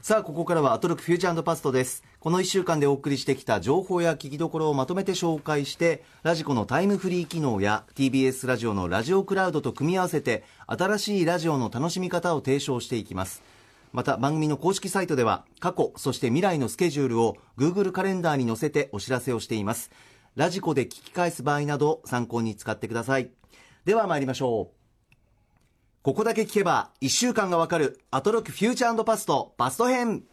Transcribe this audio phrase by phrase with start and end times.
[0.00, 2.04] さあ、ここからはアトロクフューチャーパストです。
[2.20, 13.42] この1週間でお送りしてきた情報や聞きどころをまとめて紹介して、ラジコのタイムフリー機能や TBS ラジオのラジオクラウドと組み合わせて、新しいラジオの楽しみ方を提唱していきます。
[13.92, 19.92] また番組の公式サイトでは過去そして未来のスケジュールを Google カレンダーに載せてお知らせをしています
[20.34, 23.30] ラジコで聞き返す場合など参考に使ってください
[23.84, 24.83] では参りましょう
[26.04, 30.24] ここだけ聞けば1週間がわかるアトロックフューチャーパストパスト編。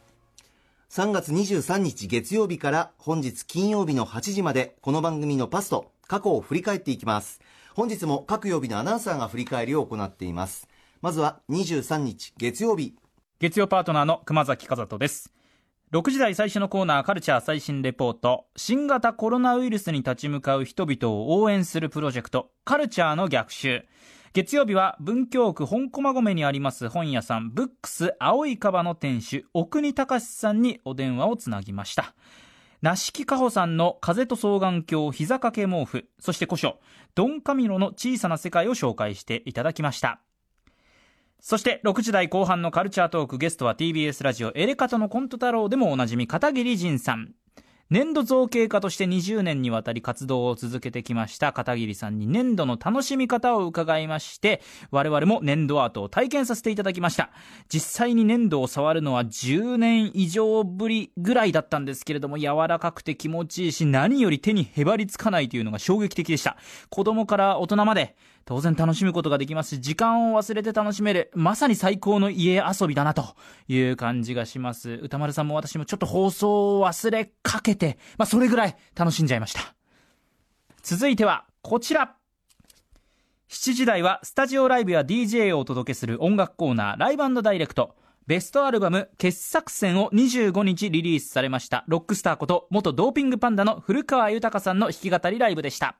[0.90, 7.40] 3月23日月曜日から本日金曜日の8時までこの番組のパスト過去を振り返っていきます。
[7.73, 10.68] 本日も各曜日のアナウンサーが振り返りを行っています。
[11.02, 12.98] まずは23日月曜日。
[13.40, 15.32] 月曜パートナーの熊崎和人です。
[15.94, 18.48] 6時台最初のコーナーカルチャー最新レポート。
[18.58, 23.85] 新型コロナウイルスに立ち向かう人々を応援するプロジェクトカルチャーの逆襲。
[24.34, 32.13] 月曜日は文京区本駒込にあります本屋さんブックス青いカバの店主奥国隆さんにお電話をつなぎました。
[32.82, 36.79] 梨木かほさんの風と双眼鏡膝掛け毛布そして古書
[37.13, 40.21] ドン・カミロの小さな世界を紹介していただきました。
[41.41, 47.34] そして6時台後半のカルチャートークゲストは TBS ラジオエレカタのコント太郎でもおなじみ片桐仁さん。
[47.92, 54.62] 粘土造形家として20年にわたり活動を続けてきました片桐さんに粘土の楽しみ方を伺いまして
[54.92, 57.32] 我々も粘土アートを体験させていただきました。
[57.68, 66.56] 実際に粘土を触るのは10年以上ぶりぐらいだったんですけれども柔らかくて気持ちいいし何より手にへばりつかないというのが衝撃的でした。
[66.90, 68.16] 子供から大人まで
[68.46, 73.36] 当然楽しむことができますし時間を忘れて楽しめるまさに最高の家遊びだなと
[73.68, 74.92] いう感じがします。
[75.02, 79.75] 歌丸さんも私もちょっと放送を忘れかけて、まあ、それぐらい楽しんじゃいました。
[80.81, 82.16] 続いてはこちら。
[83.50, 87.96] 7時台はスタジオライブや DJ をお届けする音楽コーナーライブダイレクト。
[88.28, 91.84] ベストアルバム傑作選を25日リリースされました。
[91.88, 95.97] ロックスターこと元ドーピングパンダの古川豊さんの弾き語りライブでした。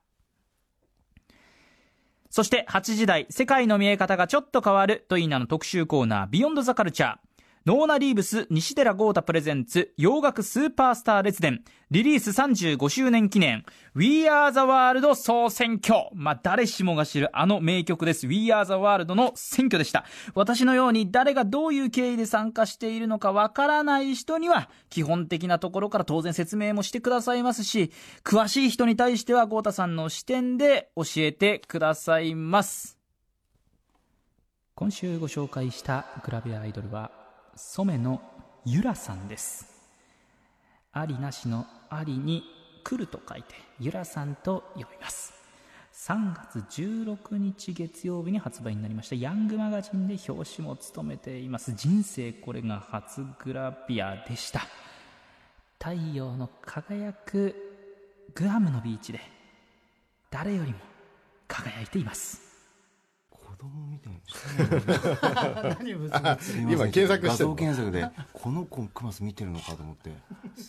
[2.32, 7.31] そして8時台、世界の見え方がちょっと変わるという名の特集コーナー、ビヨンドザカルチャー。
[7.64, 11.64] ノーナ・リーブス西寺郷太プレゼンツ洋楽スーパースター列伝。
[11.92, 13.64] リリース35周年記念。
[13.94, 16.10] We Are the World 総選挙。
[16.16, 18.26] まあ誰しもが知るあの名曲です。
[18.26, 20.06] We Are the World の選挙でした。
[20.34, 27.92] 私のように誰がどういう経緯で参加しているのかわからない人には基本的なところから当然説明もしてくださいますし
[28.24, 32.98] 詳しい人に対しては豪太さんの視点で教えてくださいます。
[34.74, 37.21] 今週ご紹介したグラビアアイドルは
[37.56, 38.22] 染の
[38.66, 39.66] ゆらさんです。
[40.94, 42.44] ありなしのありに
[42.84, 45.34] 来ると書いてゆらさんと読みます。
[45.94, 49.16] 3月16日月曜日に発売になりました。
[49.16, 51.74] ヤングマガジンで表紙も務めています。
[51.74, 54.62] 人生これが初グラビアでした。
[55.80, 57.56] 太陽の輝く
[58.34, 59.20] グアムのビーチで
[60.30, 60.78] 誰よりも
[61.48, 62.51] 輝いています。
[63.62, 65.78] 供みたいな
[66.72, 70.12] 今検索してる画像検索でこの子クマス見てるのかと思って。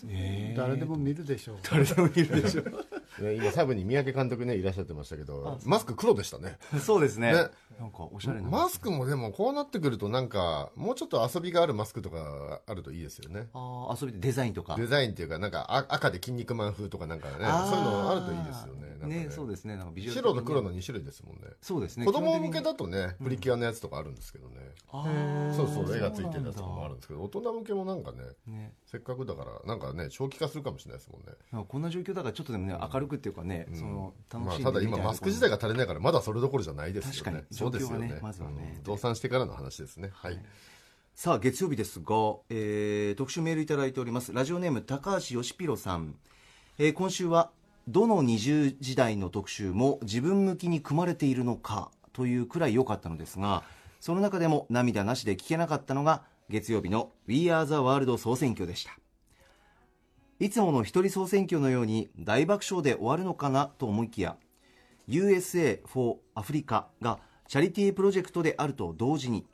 [0.09, 1.57] え誰でも見るでしょう。
[1.71, 2.73] 誰でもいるでしょね
[3.19, 6.59] 今サブに三宅監督ねいらっしゃってましたけどマスク黒でしたね。
[6.81, 7.33] そうですね。
[7.33, 7.49] ね。
[7.79, 8.49] なんかおしゃれな。
[8.49, 13.49] マスクもでもこうなってくるとなんかもうちょっと遊びがあるマスクとかあるといいですよね。
[13.53, 14.77] ああ遊びでデザインとか。
[14.77, 17.49] デザインっていうかなんかあ赤で筋肉マン風とかなんかねそういう
[17.85, 18.93] のあるといいですよね。
[19.07, 19.29] ね。
[19.31, 19.77] そうですね。
[19.77, 21.43] なんかビジュアル白と黒の2種類ですもんね。
[21.61, 22.07] そうですね。
[22.07, 24.57] 子供向けだとねプリキュアのやつとかあるんですけどね。
[25.55, 31.65] そうそう絵がついてるやつとかもあるんですけど大人向けもなんかねねせっかくだからなんかね長期化するかもしれないですもんね。
[31.69, 37.19] こんな状況だからちょっとでもね明るくっていうかね、その楽しまあ、ただ今マスク時代が足りないからまだそれどころじゃないですよね。
[37.19, 38.19] 確かにそうですよね。
[38.23, 38.75] まずはね。
[38.79, 38.85] うん。
[38.85, 40.11] 倒産してからの話ですね。
[40.13, 40.43] はい。
[41.15, 42.07] さあ月曜日ですが、
[42.49, 44.33] えー特集メールいただいております。
[44.33, 46.15] ラジオネーム高橋義弘さん、
[46.79, 47.51] えー今週は
[47.89, 53.65] どの20時代の特集も自分向きに組まれているのかというくらい良かったのですが
[54.01, 58.97] その中でも涙なしで聞けなかったのが月曜日の We Are the World 総選挙でした
[60.43, 64.37] いつもの一人総選挙のように大爆笑で終わるのかなと思いきや
[65.09, 69.47] USA for Africa がチャリティープロジェクトであると同時に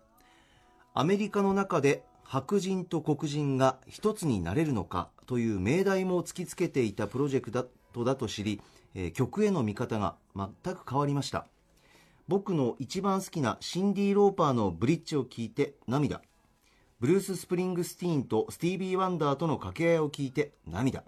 [0.94, 8.62] アメリカの中で白人と黒人が一つになれるのかという命題も突きつけていたプロジェクトだと知り、
[8.94, 11.46] えー曲への見方が全く変わりました。
[12.28, 16.22] 僕の一番好きなシンディ・ローパーのブリッジを聞いて涙。
[17.00, 21.04] ブルース・スプリングスティーンとスティービー・ワンダーとの掛け合いを聞いて涙。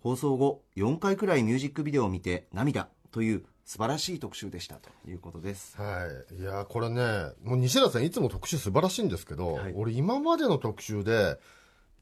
[0.00, 5.80] 放送後4回くらいミュージックビデオを見て涙という素晴らしい特集でしたということです。
[5.80, 7.02] はい、いやこれね、
[7.44, 9.72] もう西寺さん、いつも特集素晴らしいんですけど、はい。
[9.76, 11.38] 俺、今までの特集で、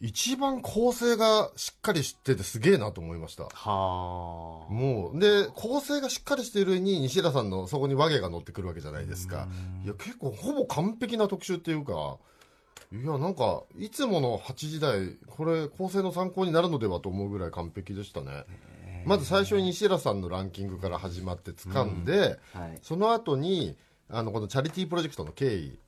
[0.00, 3.42] 一番構成がしっかりしててすげえなと思いました。
[3.42, 4.72] はあ。
[4.72, 9.46] もう、で、構成がしっかりしている上に、西寺さんのそこに話芸が乗ってくるわけじゃないですか。
[9.84, 12.16] いや、結構、ほぼ完璧な特集っていうか、
[12.92, 18.44] いや、なんか、いつもの8時台、これ、構成の参考になるのではと思うぐらい完璧でしたね。
[19.04, 22.78] まず最初に西田さんのランキングから始まって掴んで、はい。
[22.82, 23.76] その後に
[24.10, 25.78] あのこのチャリティープロジェクトの経緯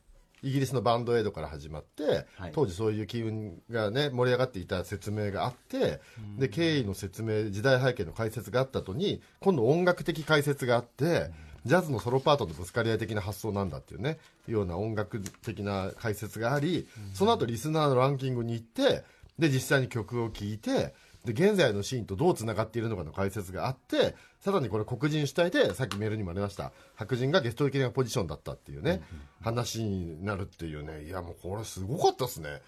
[0.43, 2.52] イギリスのバンドエイドから始まって、はい。
[2.52, 6.00] 当時そういう機運がね盛り上がっていた説明があって、
[6.38, 11.31] で経緯の説明時代背景の解説があった後に今度音楽的解説があって、
[11.67, 14.19] ジャズのソロパートのぶつかり合い的な発想なんだっていうね。
[14.47, 19.05] ような音楽的な解説があり、その後リスナーのランキングに行って
[19.39, 26.73] で実際に曲を聴いてで現在のシーンとどうつながっているのかの解説があってさらにこれ黒人主体でさっきメールにもありました。
[26.95, 29.03] 白人がゲスト的なポジションだったっていうね、
[29.43, 31.05] 話になるっていうね。
[31.05, 32.63] いやもうこれすごかったですね。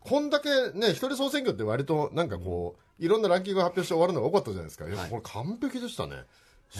[0.00, 4.86] こんだけね一人総選挙って割となんかこういろんなランキングを発表して終わるのが多かったじゃないですか。
[4.86, 6.16] いやこれ完璧でしたね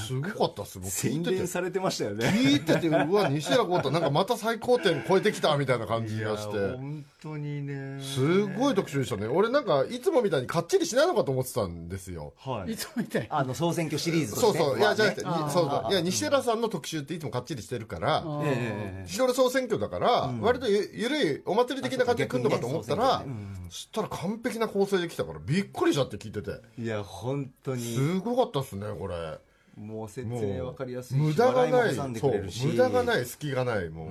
[0.00, 0.78] すごかったっす。
[0.78, 1.36] もう聞い宣てて。
[1.36, 2.26] 伝されてましたよね。
[2.26, 6.58] 聞いててうわ西原浩太なんかまた最高点超えてきたみたいな感じがして。
[6.76, 8.00] 本当にね。
[8.02, 9.26] すごい特集でしたね。
[9.26, 12.34] 俺なんかいつもみたいにかっちりしないのかと思ってたんですよ。
[12.38, 12.72] はい。
[12.72, 14.58] いつもみたいあの総選挙シリーズとして。
[14.58, 14.78] そうそう。
[14.78, 15.92] いやじゃなくて、まにそうそう。
[15.92, 23.24] いや西寺さんの特集っていつもかっちりしてるからあねええ一人総選挙だから、割とゆゆるいお祭り的な感じで来るのかと思ったら、あ
[23.68, 26.60] そしたら完璧な構成で来たからびっくりしちゃって聞いてて。
[26.78, 27.94] いや本当に。
[27.94, 29.38] すごかったっすねこれ
[29.76, 31.94] もう説も明わかりやすいし無駄がない。
[31.94, 34.08] 無駄がない隙がないもう。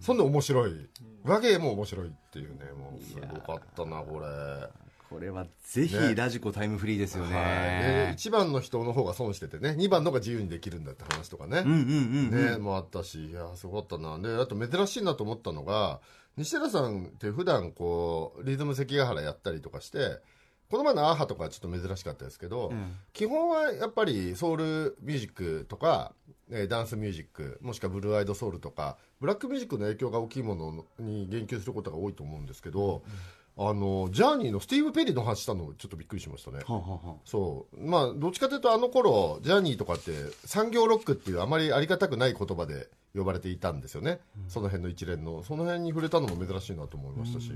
[0.00, 0.88] そんで面白い。
[1.24, 4.26] 和芸も面白いっていうねもうすごかったなこれ。
[5.08, 6.14] これはぜひね。
[6.14, 7.32] ラジコタイムフリーですよはい。
[7.32, 11.82] でね1番の人の方が損しててね2番の方が自由にできるんだって話とかね、うんうんうん
[12.32, 12.52] うん。
[12.52, 14.18] ね、もあったし、いや、すごかったな。
[14.18, 16.00] で、あと珍しいなと思ったのが、
[16.36, 20.18] 西寺さんって普段こう、リズム関ヶ原やったりとかして、
[20.74, 22.96] この前のアーハとかはちょっと珍しかったですけど、ん。
[23.12, 26.14] 基本はやっぱりソウルミュージックとか、
[26.50, 33.04] えーダンスミュージック、もしくはブルーアイドソウルとか、ブラックミュージックの影響が大きいものに言及することが多いと思うんですけど、
[33.56, 36.58] あの、ジャーニーのスティーブ・ペリーの話したのちょっとびっくりしましたね。
[36.58, 37.14] はあはあはあ。
[37.24, 37.86] そう。
[37.86, 40.10] まあどっちかというとあの頃ジャーニーとかって
[40.44, 44.18] 産業ロックっていうあまりありがたくない言葉で呼ばれていたんですよね、
[44.48, 45.44] その辺の一連の。
[45.44, 47.32] その辺に触れたのも珍しいなと思いまし。
[47.32, 47.52] たし、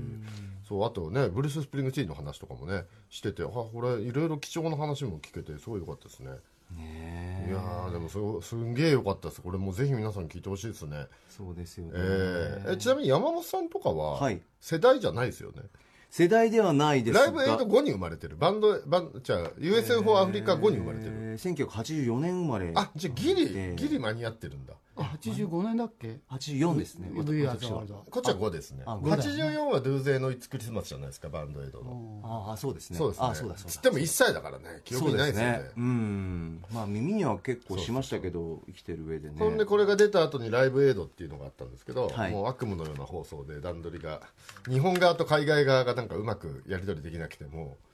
[0.65, 6.31] そうあとねブルース・スプリングティーンの話とかもねしててあこれいろいろ貴重な話も聞けてすごい良かったですね。
[6.77, 8.07] ねいやーでも
[8.41, 9.41] すすんげえ良かったです。
[9.41, 11.91] これもうぜひ皆さん聞いてほしいですね、そうですよね。
[11.95, 12.73] えー。
[12.73, 14.41] えちなみに山本さんとかははい。
[14.61, 15.63] 世代じゃないですよね、
[16.09, 17.25] 世代ではないですが。
[17.25, 18.35] ライブエイド後に生まれてる。
[18.35, 21.29] バンドバンじゃあ USFO アフリカ後に生まれてる、えー
[21.67, 24.73] 1984年生まれあじゃあギリ、えーギリ間に合ってるんだ。
[24.88, 27.09] あ85年だっけ？84ですね。
[27.15, 28.83] こっちは5ですね。
[28.85, 29.17] あ五だ。
[29.17, 32.97] 84はドゥーゼーのイッツクリスマスじゃないですかバンドエイドの、ああそうですね。
[32.97, 33.27] そうですね。
[33.27, 33.71] あそうだそうだ。
[33.71, 34.81] つっても1歳だからね。
[34.83, 35.61] 記憶にないですよね。
[35.77, 36.63] うん。
[36.73, 39.35] まあ耳には結構しましたけど生きてる上でね。
[39.39, 42.31] ほんでこれが出た後にライブエイドっていうのがあったんですけど、はい。
[42.31, 44.21] もう悪夢のような放送で段取りが
[44.69, 47.88] 日本側と海外側がなんかうまくやり取りできなくてもう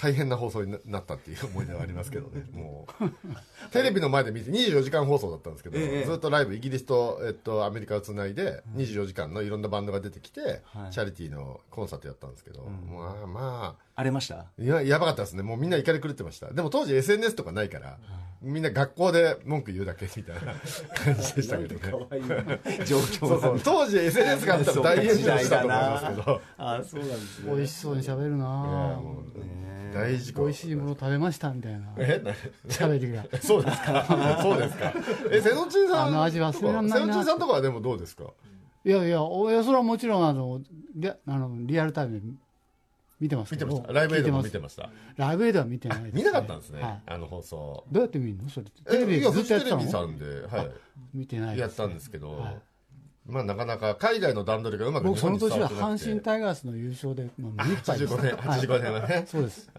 [0.00, 3.70] 大変な放送にななったっていう思い出はありますけどね もう。
[3.70, 10.92] テレビの前で見て24時間放送だったんですけど、ええずっとライブイギリスと、えっと、アメリカをつないで24時間のいろんなバンドが出てきて、はい。
[10.92, 14.46] チャリティーのコンサートやったんですけど、まあまあ荒れました？
[14.60, 15.42] いややばかったですね。
[15.42, 16.52] もうみんな怒り狂ってました。
[16.52, 17.98] でも当時 SNS とかないから、
[18.40, 20.40] みんな学校で文句言うだけみたいな
[20.94, 22.60] 感じでしたけどね。
[22.86, 23.60] 状 そう況そう。
[23.60, 26.40] 当時 SNS があったら大炎上したと思いますけど。
[26.58, 29.00] あそうなんです美味しそうに喋るいやな
[29.92, 31.88] 大事故美味しいもの食べましたみたいな。
[31.98, 32.30] えな
[32.68, 33.24] 喋りが。
[33.40, 34.38] そうですか？
[34.42, 34.92] そうですか。
[35.32, 37.06] え瀬野珍さんあの味忘れらんないな。
[37.06, 38.24] 瀬野珍さんとかはでもどうですか？
[38.84, 40.60] いやいやおいやそれはもちろんあの
[40.94, 42.26] リアあのリアルタイムで
[43.20, 43.92] 見てます見てました。
[43.92, 44.90] ライブエイドも見てまました。
[45.16, 47.02] ライブエイドは見てないです、見なかったんですね、はい。
[47.06, 47.84] あの放送。
[47.90, 48.48] どうやって見るの？
[48.48, 50.68] それえテレビずっとやってたフジテレビさのんで、は
[51.14, 52.58] 見てないい、ですやったんですけど、はい。
[53.26, 58.14] まあなかなか海外の段取りがうまく僕その年は阪神タイガースの優勝でもう目いっぱいです。
[58.14, 59.70] 85年85年はね、そうです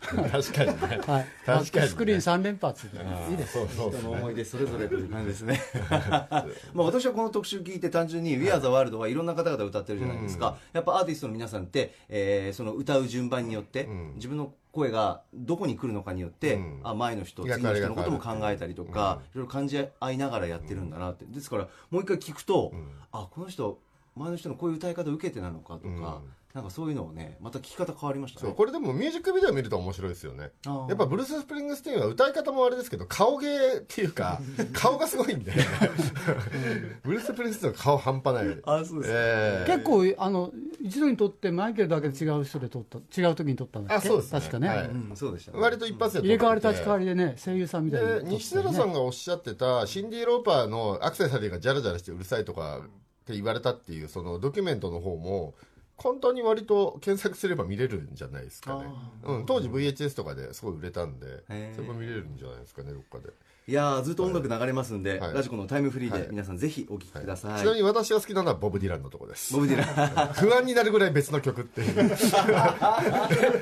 [0.00, 1.00] 確かにね。
[1.06, 1.26] はい。
[1.44, 1.88] 確かにね。
[1.88, 2.98] スクリーン3連発で
[3.30, 5.60] いいですそうそう人の思い出それぞれという感じですね。
[5.90, 14.14] まあ私はこの特集聞いて単純に「We Are the World」はいろんな方々歌ってるじゃないですか、やっぱアーティストの皆さんって、えーその歌う順番によって、ん。
[14.14, 16.80] 自分の声がどこに来るのかによって、うん。
[16.82, 21.24] あ前の人次の人のことも考えたりとか、いろいろ感じ合いながらやってるんだなって。
[21.26, 22.72] ですからもう一回聞くと、
[23.12, 23.80] あこの人
[24.16, 26.20] 前の人のこういう歌い方を受けてなのかとか、
[26.54, 28.46] なんかそういうのをねまた聞き方変わりましたね。
[28.48, 30.50] そうこれでもミュージックビデオ見ると面白いですよね。
[30.88, 34.40] やっぱブルース・スプリングスティーンは歌い方もあれですけど顔芸っていうか
[34.72, 35.52] 顔がすごいんで
[37.04, 39.72] ブルース・スプリングスティーンの顔半端ないあそうですええ。
[39.72, 44.08] 結構あの一度に撮ってマイケルだけで違う人で撮った違う時に撮ったんだっけ？
[44.08, 44.40] あそうですね。
[44.40, 44.86] 確かね、はい。
[44.88, 45.58] うんそうでしたね。
[45.60, 48.38] 割と一発で入れ替わり立ち替わりでね声優さんみたいに撮ってでたよね。
[48.38, 52.82] 西寺さんがおっしゃってたシンディ・ローパーのアクセサリーがジャラジャラしてうるさいとかっ
[53.24, 55.54] て言われたっていうそのドキュメントの方も
[56.00, 58.86] 簡単に割と検索すれば見れるんじゃないですかね、
[59.22, 61.26] うん、当時 VHS とかですごい売れたんで
[61.74, 63.30] それも見れるんじゃないですかねどっかで。
[63.68, 65.34] いやーずっと音楽流れますんで、はい。
[65.34, 66.22] ラジコのタイムフリーはい。
[66.22, 69.52] で皆さんぜひお聴きください、ちなみに私が好きなのはボブ・ディランのとこです。
[69.52, 70.32] ボブ・ディラン。
[70.34, 71.94] 不安になるぐらい別の曲っていう。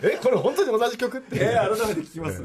[0.03, 2.43] えこれ本当に同じ曲っていう、えー、改めて聞きます。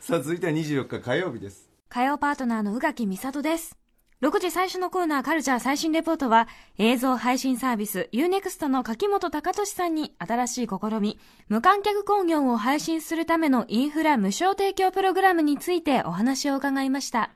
[0.00, 1.68] さあ続いては24日火曜日です。
[1.88, 3.85] 火曜パートナーの宇垣美里です。
[4.22, 11.18] 6時最初のコーナーカルチャー最新レポートは映像配信サービス UNEXT の柿本隆俊さんに新しい試み、
[11.48, 17.32] 無観客興行を配信するためのインフラ無償提供プログラムについてお話を伺いました。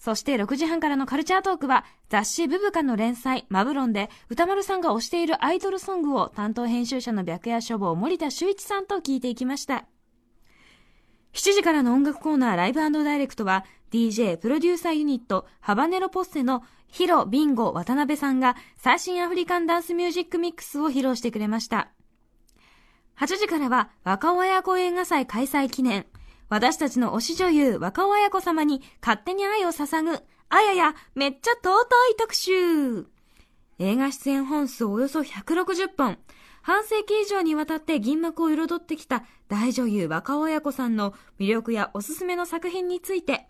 [0.00, 9.86] そして6時半からのカルチャートークは雑誌ブブカの連載マブロンで歌丸さんが推しているアイドルソングを担当編集者の白夜書房森田修一さんと聞いていきました。
[11.34, 21.92] 7時からの音楽コーナーライブダイレクトは DJ プロデューサーユニットハバネロポッセのヒロ、ビンゴ、渡辺さんが最新アフリカンダンスミュージックミックスを披露してくれました。
[23.20, 26.06] 8時からは若親子映画祭開催記念。
[26.48, 33.06] 私たちの推し女優若親子様に勝手に愛を捧ぐ、あややめっちゃ尊い特集。
[33.78, 36.18] 映画出演本数およそ160本。
[36.62, 43.46] 半世紀以上にわたって銀幕を彩ってきた大女優若親子さんの魅力やおすすめの作品について、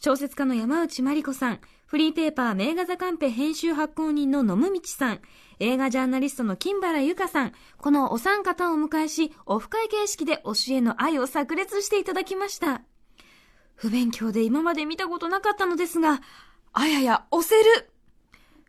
[0.00, 5.20] 小説家の山内まりこさん、フリーペーパー名画座カンペ編集発行人の野むみちさん、
[5.58, 12.82] 映画ジャーナリストの金原ゆかさん、このお三方をお迎えし、オフ会形式で推しへの愛を炸裂していただきました。
[13.74, 16.20] 不勉強で今まで見たことなかったのですが、
[16.72, 17.90] あやや押せる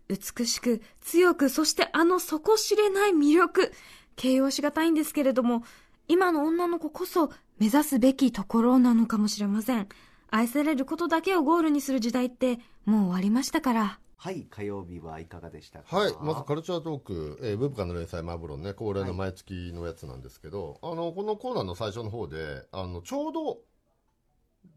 [0.07, 3.71] 美しく、強く、そしてあの底知れない魅力。
[4.15, 5.63] 形容しがたいんですけれども、
[6.07, 9.87] 今の女の子こそ目指すべきところなのかもしれません。
[10.31, 13.99] 愛されることだけをゴールにする時代ってもう終わりましたから。
[14.21, 15.95] はい火曜日はいかがでしたか？
[15.95, 23.59] はい、まずカルチャートーク、えー、ブブカの連載マブロンね、恒例の毎月のやつなんですけど、あの、このコーナーの最初の方で、あの、ちょうど、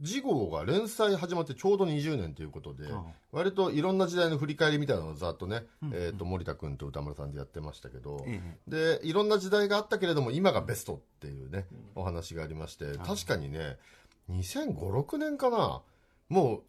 [0.00, 11.66] 次号が連載始まってちょうど20年ということで、あ割といろんな時代の振り返りみたいなのをざっとね、えっ、と、森田君と歌丸さんでやってましたけど、えで、いろんな時代があったけれども、今がベストっていうね、
[11.96, 13.76] お話がありまして、確かにね、
[14.30, 15.82] 2005、6年かな、
[16.28, 16.62] もう、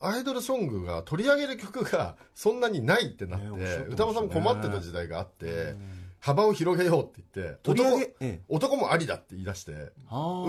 [0.00, 5.74] アイドルソングが取り上げる曲が そんなにないってなって、ね歌丸さんも困ってた時代があって、
[6.20, 8.40] 幅を広げようって言って、男ええ。
[8.48, 9.90] 男もありだって言い出して、ウウ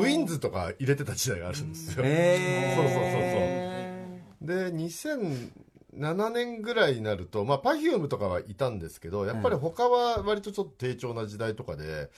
[0.04, 2.04] ィンズとか入れてた時代があるんですよ。
[2.06, 3.68] えそうそうそうそう。
[4.42, 12.10] で、2007年ぐらいになると、まあ、パフュームとかはいたんですけど、やっぱり他は割とちょっと低調な時代とかで、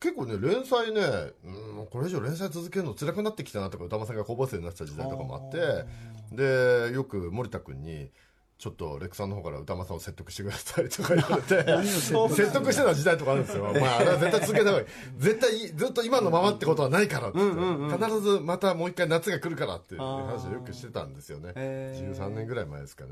[0.00, 1.00] 結構ね、連載ね、
[1.44, 5.84] うん、これ以上連載続けるの辛くなってきたなとか、歌間さんが高校生になってた時代とかもあって、
[6.32, 8.10] で、よく森田君に、
[8.58, 11.86] ちょっとレックさんの方から歌間さんを説得してくださいとか言われて、
[12.34, 13.62] 説得してた時代とかあるんですよ。
[13.62, 14.86] まあ、あれは絶対続けた方がいい。
[15.16, 21.52] 絶対ずっと今のままってことはないからって必ずまたもう一回夏が来るからっていう話をよくしてたんですよね。
[21.54, 23.10] へー13年ぐらい前ですかね。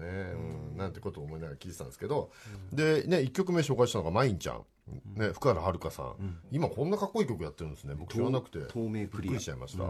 [0.72, 2.32] うん、なんてことを思いながら聞いてたんですけど、
[2.72, 4.64] で、ね、1曲目紹介したのがマインちゃん。
[5.16, 7.94] ね、福原遥さん,、今こんなかっこいい曲やってるんですね。
[7.96, 8.60] 僕知らなくて。
[8.66, 9.02] 透明クリア。
[9.02, 9.84] びっくりしちゃいました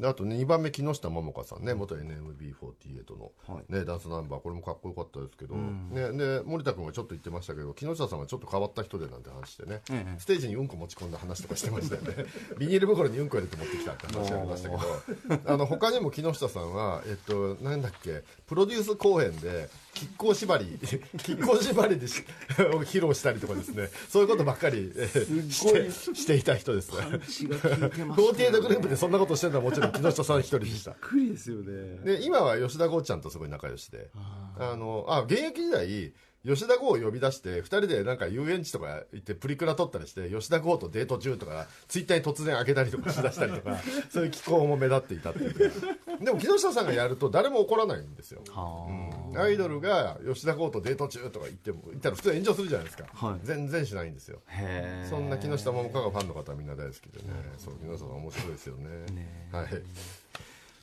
[0.00, 3.72] であとね2番目木下桃香さんね元 NMB48 の、はい。
[3.72, 10.18] ね、ダンスナンバーこれもかっこよかったですけど、ね、で森田君がちょっと言ってましたけど木下さんはちょっと変わった人でなんて話してね、ええ。
[10.18, 12.24] ステージにうんこ持ち込んだ話とかしてましたよね。
[12.58, 15.52] ビニール袋にうんこ入れて持ってきたって話ありましたけど。
[15.52, 20.78] あの他にも木下さんは、えっと、なんだっけプロデュース公演で亀甲縛り
[21.24, 22.24] 亀甲縛りでし
[22.58, 23.90] を披露したりとかですね。
[24.08, 27.20] そういうことばっかり、えーしてしていた人ですね。
[27.28, 30.92] 血が効いてました48グループでそんなことしてるのはもちろん木下さん一人でした。
[30.92, 31.98] くりですよね。
[32.04, 34.10] で今は吉田剛ちゃんとすごい仲良しで。
[34.58, 36.12] あのあ現役時代
[36.46, 43.78] 吉田剛を呼び出して2人でなんか遊園地とか行ってプリクラ撮ったりして吉田剛とデート中とかツイッターに突然開けたりとかしだしたりとか
[44.10, 45.70] そういう気候も目立っていたっていう。
[45.70, 45.76] か
[46.20, 48.42] でも木下さんがやると誰も怒らないんですよ。
[48.46, 49.38] うん。
[49.38, 53.40] アイドルが吉田剛とデート中とか言っても言ったら普通炎上するじゃないですか、はい。
[53.42, 54.40] 全然しないんですよ。
[54.48, 57.24] へそんな木下桃香がファンの方はみんな大好きでね、
[57.58, 59.48] そう木下さん面白いですよね。
[59.52, 59.66] はい。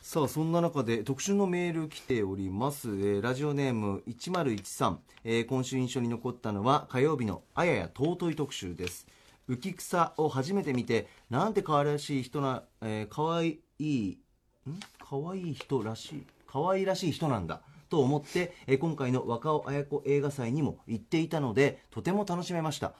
[0.10, 4.96] さあそんな中で特集のメール来ております、えーラジオネーム1013、
[5.26, 9.06] えー今週印象に残ったのは火曜日のあやや尊い特集です。
[9.50, 14.18] 浮草を初めて見てなんて可愛らしい人な、えー、可愛い
[14.66, 14.80] ん？
[14.98, 16.24] 可愛い人らしい？
[16.50, 17.60] 可愛らしい人なんだ。
[17.90, 22.94] と思って、えー今回の若尾綾子映画祭にも行っていたのでとても楽しめました。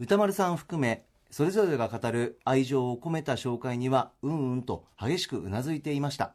[0.00, 6.34] 歌丸さん含めそれぞれが語る愛情を込めた紹介にはうんうんと激しくうなずいていました。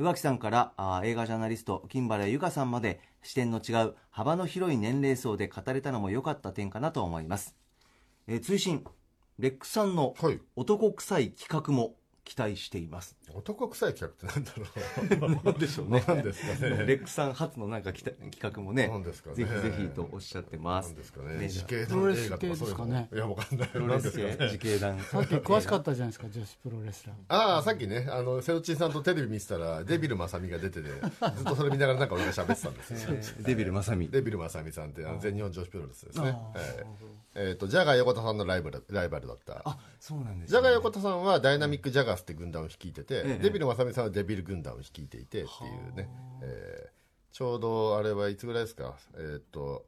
[0.00, 7.56] 宇垣さんからあー映画ジャーナリスト金原由香さんまで視点の違う幅の広い年齢層で語れたのも良かった点かなと思います、
[8.28, 8.84] えー追伸。
[9.40, 10.40] レックさんのはい。
[10.54, 15.44] 男臭い企画も期待しています男臭い企画ってなんだろう。
[15.44, 16.84] なんでしょうね何ですかね。
[16.86, 19.36] レックさん初のなんか企画もね何ですかね。
[19.36, 20.88] ぜひぜひとおっしゃってます。
[20.88, 21.38] 何ですかね。
[21.38, 23.08] ね時系プロレス団映画とかそういうの系ですかね。
[23.12, 23.68] いやわかんない。
[23.68, 24.22] プロレス系？
[24.22, 24.50] 何ですかね。
[24.50, 25.00] 時系団。
[25.00, 27.16] さっき詳しかったじゃないですか女子プロレスラー。
[27.28, 30.88] ああさっきねあの瀬尾ちんさんとテレビ見てたらデビル正美が出てて
[31.36, 33.44] ずっとそれ見ながらなんか俺が喋ってたんですよ。
[33.44, 36.36] デビル正美デビル正美さんってあの全日本女子プロレスですね。
[36.56, 39.62] えええーとジャガー横田さんのライバルライバルだった。
[39.64, 43.42] あそうなんです、ジャガー横田さんはダイナミック・ジャガースって軍団を率いてて、ええ。
[43.42, 45.42] デビル正美さんはデビル軍団を率いていてってい
[45.90, 46.08] うね、
[46.42, 46.88] えー
[47.30, 48.96] ちょうどあれはいつぐらいですか？
[49.14, 49.86] えーっと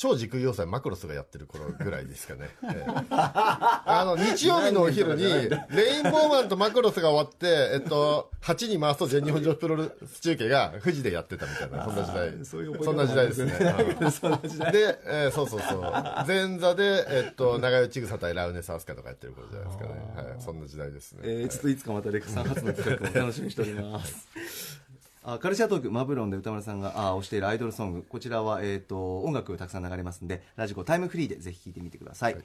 [0.00, 2.90] 超時空要塞マクロスがやってる頃ぐらいですかね、ええ。
[3.10, 12.44] あの日曜日のお昼にレインボーマンとマクロスが終わって、えっと、8に回すと全日本女子プロレス中継が富士でやってたみたいなそんな時代。
[12.46, 13.52] そういうそんな時代ですね。
[14.00, 14.72] う んそんな時代。
[14.72, 15.80] で、えーそうそうそう。
[16.26, 19.90] 前座で、えっと、長与千草対ラウネサースカとかやってる頃じゃないですかね、
[20.30, 24.89] はい、そんな時代ですね、えーちょっといつかまたレックさん初の企画を楽しみにしております。
[25.22, 32.36] あカルチャートークマブロンで歌丸さんがあ推しているアイドルソングこちらは、えー、と音楽たくさん流れますんでラジコタイムフリーでぜひ聴いてみてください、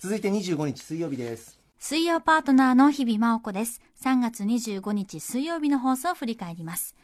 [0.00, 3.82] 続いて25日水曜日です水曜パートナーの日々真央子です。
[4.02, 6.96] 3月25日水曜日の放送を振り返ります。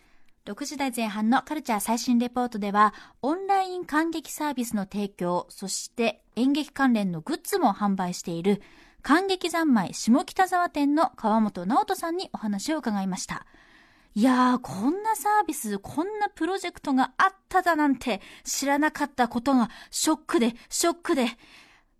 [0.47, 8.63] 6時台前半のカルチャー最新レポートでは、オンライン観劇サービスの提供、そして演劇関連のグッズも販売している、
[9.03, 13.45] 観劇三昧下北沢店の川本直人さんにお話を伺いました。
[14.17, 21.26] いやー、こんなサービス、こんなプロジェクトがあっただなんて知らなかったことがショックで、ショックで、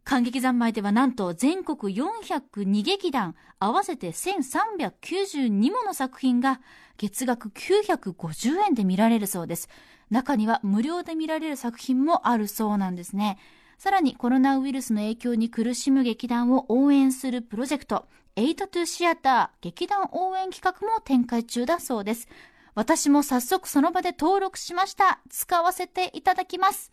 [0.03, 6.61] 感激三昧ではなんと全国402劇団合わせて1392もの作品が
[6.99, 9.69] 月額950円で見られるそうです。
[10.11, 13.39] 中には無料で見られる作品もあるそうなんですね。
[13.79, 22.29] さらにコロナウイルスの影響に苦しむ劇団を応援するプロジェクト、エイトトゥシアター劇団応援企画も展開中だそうです。
[22.75, 25.21] 私も早速その場で登録しました。
[25.29, 26.91] 使わせていただきます。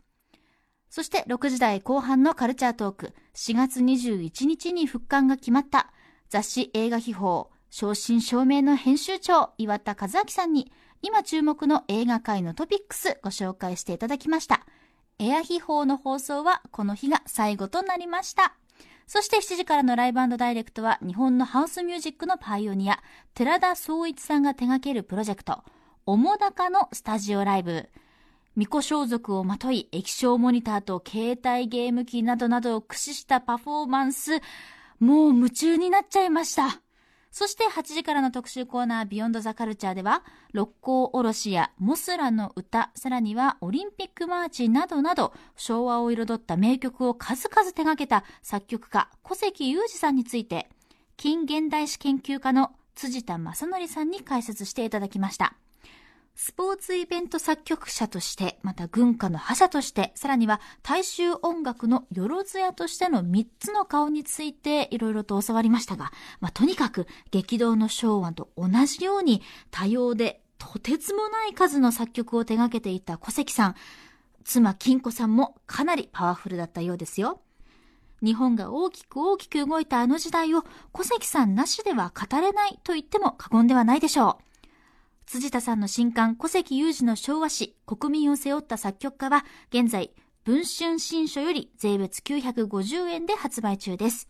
[0.89, 5.91] そして6時台後半のカルチャートーク、4月21日に復刊が決まった
[6.30, 10.71] 雑誌映画秘宝、正真正銘の編集長、岩田和明さんに、
[11.02, 14.65] 今注目の映画界のトピックスご紹介していただきました。
[15.19, 18.56] エア秘宝の放送はこの日が最後となりました。
[19.08, 23.02] そして7時からのライブダイレクトは日本のハウスミュージックのパイオニア、
[23.34, 25.63] 寺田総一さんが手掛けるプロジェクト、
[26.06, 27.89] おもだかのスタジオライブ。
[28.58, 34.41] 巫女装束をまとい、液晶モニターと携帯ゲーム機などなどを駆使したパフォーマンス、
[35.00, 36.82] もう夢中になっちゃいました。
[37.31, 50.69] そして8時からの特集コーナービヨンドザカルチャーでは、六甲おろしやモスラの歌、さらにはオリンピックマーチなどなど、昭和を彩った名曲を数々手掛けた作曲家、小関裕二さんについて、
[51.17, 55.55] 近現代史研究家の辻田正則さんに解説していただきました。
[56.39, 73.76] スポーツイベント作曲者として、また軍歌の覇者として、さらには大衆音楽のよろずやとしての3つの顔についていろいろと教わりましたが、まあ、とにかく激動の昭和と同じように多様でとてつもない数の作曲を手掛けていた小関さん。
[74.43, 77.41] 妻金子さんもかなりパワフルだったようですよ。
[78.23, 84.46] 日本が大きく大きく動いたあの時代を小関さんなしでは語れないと言っても過言ではないでしょう。
[85.27, 90.13] 辻田さんの新刊、古関裕二の昭和史、国民を背負った作曲家は、現在、
[90.45, 94.29] 文春新書より税別950円で発売中です。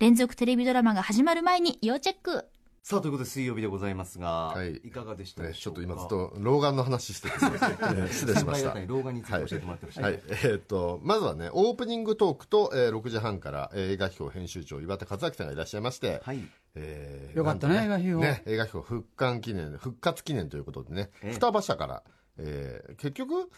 [0.00, 2.44] 連続テレビドラマが始まる前に要チェック
[2.86, 4.74] さあということで水曜日でございますが、はい。
[4.74, 5.80] い、かがでしたねでしょうか？
[5.80, 7.66] ちょっと今ずっと老眼の話しててすいませ
[8.04, 8.08] ん。
[8.12, 8.74] 失礼しました。
[8.86, 16.40] 老眼について教えてもらってました、はい、えーっとまずはねオープニングトークと、えー6時半から、えー映画秘宝編集長岩田和明さんがいらっしゃいまして、はい。
[16.74, 18.20] えーよかったねなんと映画秘宝。
[18.32, 21.32] ね映画秘宝復刊記念復活記念ということでね、ええ。
[21.32, 22.02] 双葉社から、
[22.36, 23.48] えー結局えー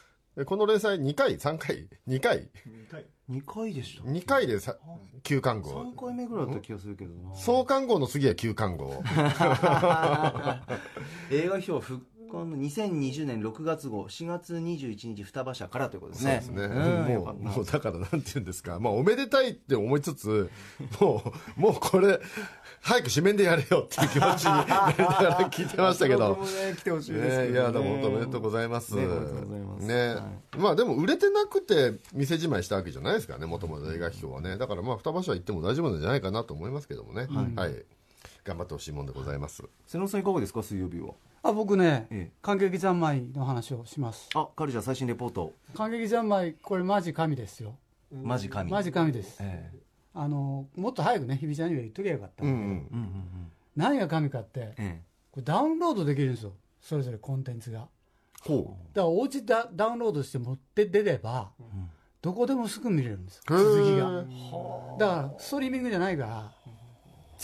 [0.44, 2.51] この連載2回3回2回。
[3.31, 3.72] 2回。
[3.75, 4.77] でした2回でさ
[5.22, 5.83] 旧刊号。
[5.83, 7.35] 3回目ぐらいだった気がするけどな。
[7.35, 9.03] 創刊号の次は旧刊号。
[11.31, 16.43] 映画表復刊の2020年6月号4月21日双葉社からということですね。
[16.45, 17.12] そうですね、うん。
[17.12, 18.79] よもうもうだからなんて言うんですか。
[18.81, 20.51] まあおめでたいって思いつつ
[21.01, 22.21] もうもうこれ
[22.81, 26.29] 早く紙面でやれよっていう気持ちになりながら聞いてましたけど。
[26.35, 28.95] 僕もね来てほしいですねね、いやでも本当おめでとうございます。
[28.95, 29.87] ねおめでとうございます。
[29.87, 30.15] ね。
[30.15, 30.23] は
[30.59, 34.59] まあでも売れてなくて店じまいしたわけじゃないですからね、もともと映画批評はね。
[34.59, 37.27] だからまあ双葉社行っても大丈夫なんじゃないかなと思いますけどもね。
[37.57, 37.85] はい。
[38.45, 39.65] 頑張ってほしいもんでございます。
[39.87, 41.15] 瀬野さんいかがですか水曜日は
[41.49, 42.33] あ僕ね、ええ。
[42.43, 44.29] 感激三昧の話をします。
[44.35, 45.53] あカルチャー最新レポート。
[45.75, 47.77] 感激三昧これマジ神ですよ。
[48.11, 48.69] マジ神。
[48.69, 49.39] マジ神です。
[49.41, 49.79] ええ。
[50.13, 52.57] あのもっと早くね日比ちゃんには言っときゃよかった、うんうん。
[52.57, 53.53] うんうんうん。
[53.77, 55.03] 何が神かってええ。
[55.31, 56.53] これダウンロードできるんですよ。
[56.81, 57.87] それぞれコンテンツが。
[58.43, 61.51] ほだからお家ダダウンロードして持って出れば、
[62.23, 63.41] どこでもすぐ見れるんです。
[63.47, 64.21] 続きが。
[64.21, 66.53] へだからストリーミングじゃないから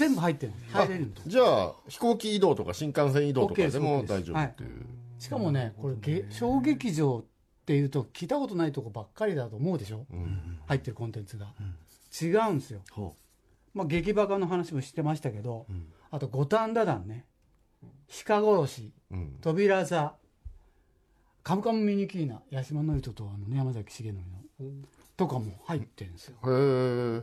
[0.02, 4.86] 全部入ってる入れるんですじゃあ飛行機移動とか新幹線移動とかでも大丈夫っていう。
[5.18, 10.04] しかもねこれげ小劇場っていうと聞いたことないとこばっかりだと思うでしょ、
[10.66, 11.54] 入ってるコンテンツが、
[12.20, 13.14] 違うんですよ、ほ
[13.72, 15.66] まあ、劇バカの話もしてましたけど、
[16.10, 17.24] あと五反田団ね。
[18.26, 19.38] 鹿殺しうん。
[19.40, 20.14] 扉座。
[21.42, 24.82] カムカムミニキーナ八島智人とあのね山崎重則の
[25.16, 26.36] とかも入ってるんですよ。
[26.44, 27.22] へえ。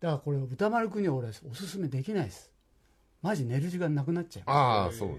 [0.00, 2.50] だからこれ歌丸くんには俺おすすめできないです。
[3.20, 5.16] マジ寝る時間なくなっちゃうああ、そうね。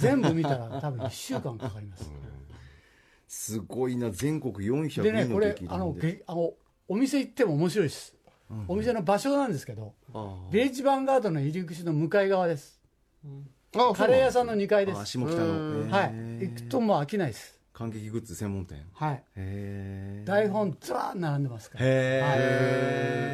[0.00, 2.10] 全部見たら多分1週間かかります。
[3.26, 6.52] すごいな全国402でねこれあのあの
[6.88, 8.14] お店行っても面白いです、
[8.66, 12.80] お店の場所なんですけどあビレッジヴァンガードの入り口の向かい側です。
[13.76, 15.00] あカレー屋さんの2階です。
[15.00, 15.90] あ下北の。
[15.90, 16.12] はい。
[16.40, 18.76] 行くともう飽きないです感激グッズ専門店。
[18.78, 19.24] へはい。
[19.36, 21.84] え台本ずらー並んでますから。
[21.86, 22.20] へ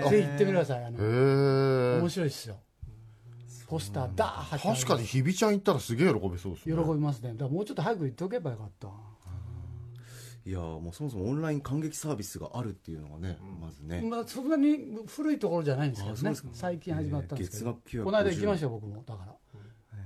[0.04, 0.11] はい。
[0.11, 0.85] ぜひ行ってみてください。
[0.85, 2.09] あへのえ面。
[2.09, 2.56] 白いですよ。
[3.66, 6.76] ポスターダー確かに日比ちゃん行ったらすげえ喜びそうです喜ね。
[6.76, 7.30] びますね。
[7.32, 8.88] だからもうちょっと早く言っておけばよかった。
[10.48, 14.00] いやもうそもそもオンライン感激サービスがあるっていうのがねまずね。
[14.09, 14.78] まあ、そんなに
[15.09, 16.20] 古いところじゃないんですけどね。
[16.20, 16.48] あそうですか。
[16.52, 19.02] 最近始まったんですけど、えー月額950この間行きましたよ僕も。
[19.04, 19.35] だから、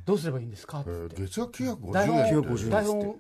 [0.07, 0.91] どうすればいいんですかって。
[0.91, 2.49] えー月額950台円って。
[2.49, 3.17] 950円台本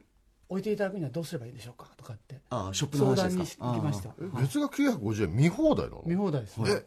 [0.50, 1.88] 置いていただくにはどうすればいいでしょうか？
[1.96, 2.40] とかって。
[2.50, 3.66] あショップの相談に話ですか？
[3.66, 4.10] 行きました。
[4.20, 6.02] え月額950円見放題なの？
[6.04, 6.58] 見放題です。
[6.58, 6.86] ねえ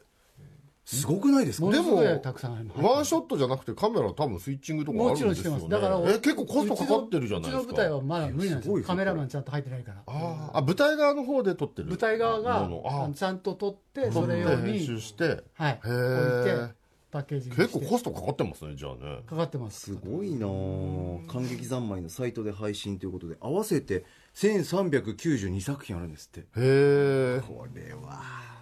[0.86, 1.71] すごくないですか？
[1.71, 2.82] でもいたくさんあります。
[2.82, 5.82] ワンショットじゃなくてカメラ多分スイッチングとかあるんですよ、ね、もちろんしてます。
[5.82, 7.60] だからえ結構コストかかってるじゃないですか。
[7.62, 10.04] うちの舞台はまだ無理なんですすカメラマンちゃんと入ってないから。
[10.06, 10.58] あー。
[10.58, 11.88] あ舞台側の方で撮ってる。
[11.88, 12.69] 舞台側が
[13.15, 15.41] ちゃんと撮ってそれ用編に集して。
[15.54, 15.80] はい。
[15.86, 16.76] へ置いーて
[17.13, 19.19] パッケージに結構コストかかってますねじゃあね。
[19.28, 19.82] かかってます。
[19.82, 21.32] すごいなあ。
[21.32, 26.39] 感激三昧のサイトで配信ということで合わせて1392作品あるんですって。
[26.39, 28.52] へえこれは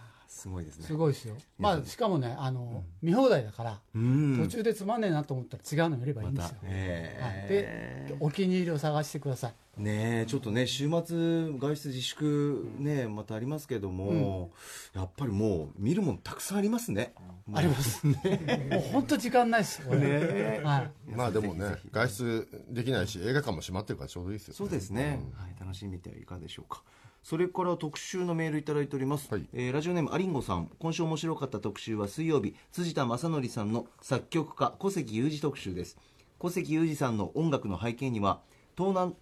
[0.42, 0.88] すごいですね。
[0.88, 1.36] すごいですよ。
[1.60, 4.40] まあしかもねあの見放題だからうん。
[4.42, 7.20] 途中でつまんねえなと思ったら違うの見ればいいんですよ、え。
[7.22, 9.54] はい、でお気に入りを探してください。
[9.78, 14.52] ねえちょっとね週末外出自粛ねまたありますけども、
[14.96, 17.14] やっぱりもう見るものたくさんありますね。
[17.54, 18.06] あります。
[18.08, 18.16] もう
[18.92, 26.82] 本当時間ないですこれ、はい、まあでもね外出できないし映画館も閉まってるからちょうどいいですよ、ね、そうですね、はい、楽しみてはいかがでしょうか
[27.24, 29.48] それから特集のメールいただいております、はい。
[29.54, 30.70] えーラジオネームアリンゴさん。
[30.80, 32.56] 今週面白かった特集は水曜日。
[32.72, 35.98] 辻田正則さんの作曲家小関裕二特集です。
[36.40, 38.42] 小関裕二さんの音楽の背景には
[38.76, 39.14] 東南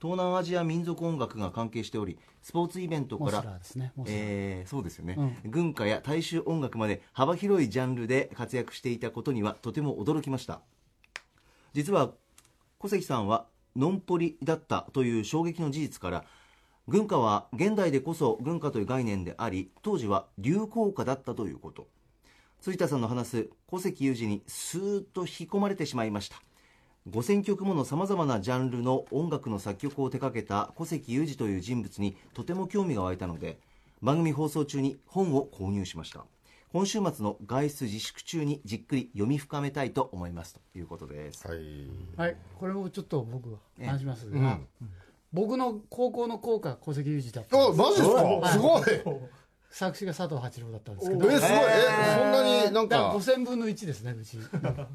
[0.00, 3.92] 東南アジア民族音楽が関係しておりスポーツイベントからーですね。
[4.04, 10.60] えーそうですよね、軍歌や大衆音楽まで幅広いジャンルで活躍していたことにはとても驚きました。
[11.72, 12.10] 実は
[12.78, 16.24] 小関さんはノンポリだったという衝撃の事実から
[16.88, 21.86] 軍歌は現代でこそ軍歌という概念であり当時は流行歌だったということ。
[22.60, 26.42] 辻田さんの話す小関裕二にスーッと引き込まれてしまいました。
[27.08, 33.58] 5000曲ものさまざまなジャンルの音楽の作曲を手掛けた小関裕二という人物にとても興味が湧いたので
[34.00, 36.24] 番組放送中に本を購入しました。
[36.72, 40.54] 今週末の外出自粛中にじっくり読み深めたいと思います。
[40.72, 41.46] ということです。
[41.46, 41.58] はい。
[42.16, 44.58] はい、これをちょっと僕は話しますが、
[45.32, 47.78] 僕の高校の校歌小関裕二だったんあです。
[47.78, 48.48] マジですか？
[48.52, 48.82] すごい。
[49.70, 51.40] 作詞が佐藤八郎だったんですけえどすごい。
[51.40, 51.40] え
[52.18, 54.38] そんなになんだからか5000分の1ですねうち。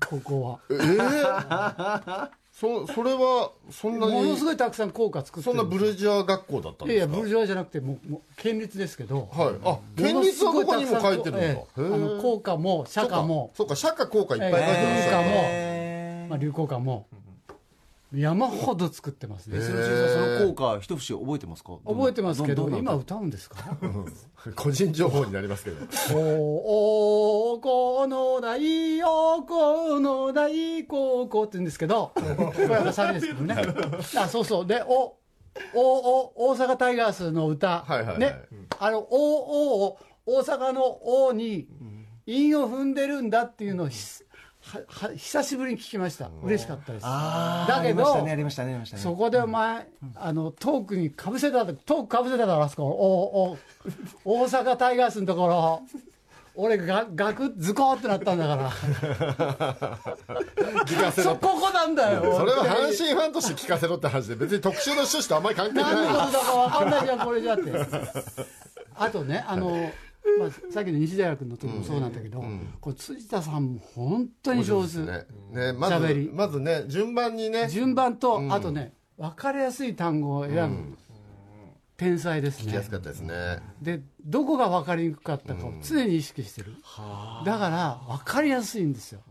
[0.07, 0.59] 高校は。
[0.69, 7.13] えー、そそれはそんなものにすごいたくさん校歌作ってそんなブルジョア学校だったんいやいですか？
[7.15, 9.27] やブルジョワじゃなくてもうもう県立ですけど。
[9.31, 9.55] はい。
[9.67, 17.07] あ県立はどこにも書いてるんだ、ええあの校歌も社歌も、そうかそうか社歌校歌いっぱい書いてる文化もえまあ、流行歌も
[18.13, 19.59] 山ほど作ってますね。
[19.59, 21.73] その効果一節覚えてますか？
[21.85, 23.57] 覚えてますけど今歌うんですか？
[24.55, 25.77] 個人情報になりますけど。
[26.17, 32.21] おおこの大おこの大高校って言うんですけどこ
[32.57, 33.55] れはサビですけどね。
[34.17, 34.65] あそうそう。
[34.65, 35.17] でお
[35.73, 38.19] おお大阪タイガースの歌、はいはいはい。
[38.19, 38.35] ね。
[38.79, 40.83] あのおお大阪の
[41.25, 41.67] おに
[42.25, 43.89] 韻を踏んでるんだっていうのを
[44.67, 46.29] は久しぶりに聞きました。
[46.43, 47.03] 嬉しかったです。
[47.03, 48.49] だけどねね
[48.95, 53.57] そこでお前、あのトークにかぶせたトークかぶせただろあそこお
[54.25, 55.81] お大阪タイガースのところ
[56.55, 58.71] 俺がガクズコってなったんだから。
[60.85, 62.35] 聞かせろそここなんだよ。
[62.35, 67.71] それは阪神ファンとして聞かせろって話で別に特集の趣旨とあんまり関係何のないことだか分かんないじゃんこれじゃって。
[68.95, 69.91] あとねあの、
[70.39, 72.43] まあ、さっきの西大学の時もそうなんだけど、
[72.79, 75.25] これ辻田さんも本当に上手、ね。
[75.51, 77.69] ねまずまずね順番にね。
[77.69, 80.97] 順番と、あとね分かりやすい単語を選ぶ、
[81.97, 82.67] 天才ですね。
[82.67, 83.59] 聞きやすかったですね。
[83.81, 86.75] でどこが分かりにくかったかを常に意識してる、
[87.45, 89.21] だから分かりやすいんですよ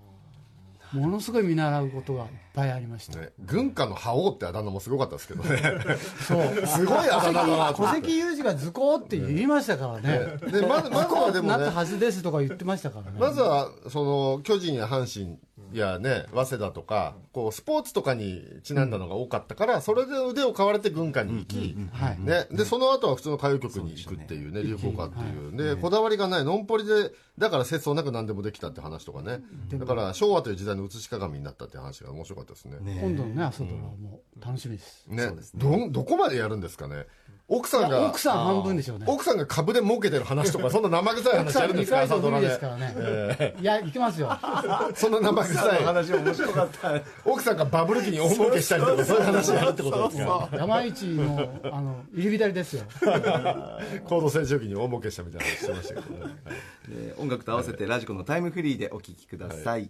[0.92, 5.58] ものすごい見習うことがいっぱいありました、ね軍歌の覇王ってあだ名もすごかったですけどね。
[6.26, 6.66] そう。
[6.66, 11.58] すごいあだ名だなと戸籍有事が図工って言いましたからね、でまずまずはでもね。
[11.58, 13.18] なったはずですとか言ってましたからね。
[13.18, 15.38] まずはその巨人や阪神
[15.72, 22.20] やね早稲田とかこうスポーツとかにちなんだのが多かったからそれで腕を買われて軍歌に行き、はい。
[22.20, 29.40] ね、でその後は普通の歌謡曲に行くっていうね流行歌っていう、でこだわりがないノンポリでだから節操なく何でもできたって話とかね。
[29.74, 32.78] だから昭和という時代の写し鏡になったっていう話が面白かったですね。
[33.00, 35.30] 今度のね朝ドラも楽しみです、ね。
[35.54, 37.06] どどこまでやるんですかね
[37.48, 39.04] 奥さんが奥さん半分でしょうね。
[39.08, 42.02] 奥さんが株で儲けてる話とかそんな生臭い奥さん2話やるんですか？
[42.02, 42.50] 朝ドラで。
[42.50, 44.36] すからね、いや行きますよ。
[44.96, 45.84] そんな生臭い。
[45.84, 47.00] 話面白かった。
[47.24, 52.82] 奥さんがバブル期に大儲けしたりとかそういう話やるってことですか山一のあの入り浸りですよ。
[54.08, 56.32] 高度成長期に大儲けしたみたいな話してましたけどね、はい。
[56.90, 59.88] えー音楽と合わせてラジコのタイムフリーでお聴きください、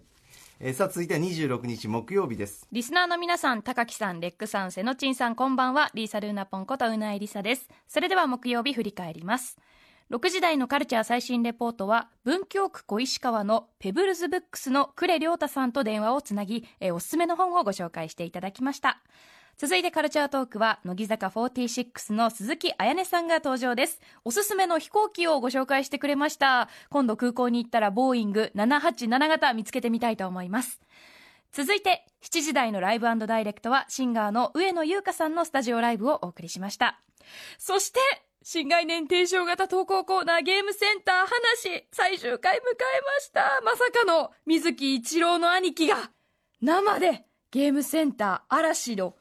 [0.59, 5.91] えーさあ続いては26日木曜日ですリスナーの皆さん、高木さん、レックさん、セノチンさん、こんばんは。
[5.93, 7.69] リーサルーナポンことうなえりさです。
[7.87, 9.57] それでは木曜日振り返ります。
[10.09, 19.01] 6時台のカルチャー最新レポートは、文京区小石川のペブルズブックスの呉良太さんと電話をつなぎ、えーおすすめの本をご紹介していただきました。
[19.57, 23.99] 続いてカルチャートークは、乃木坂46の鈴木彩音さんが登場です。
[24.23, 26.69] おすすめの飛行機をご紹介してくれました。
[26.91, 30.79] 今度空港に行ったら、ボーイング787型見つけてみたいと思います。
[31.51, 37.01] 続いて7時台のライブダイレクトはシンガーの上野優香さんのスタジオライブをお送りしました
[37.57, 37.99] そして
[38.43, 46.11] 新概念提唱型投稿コーナーゲームセンター話最終回迎えましたまさかの水木一郎の兄貴が
[46.61, 49.15] 生でゲームセンター嵐の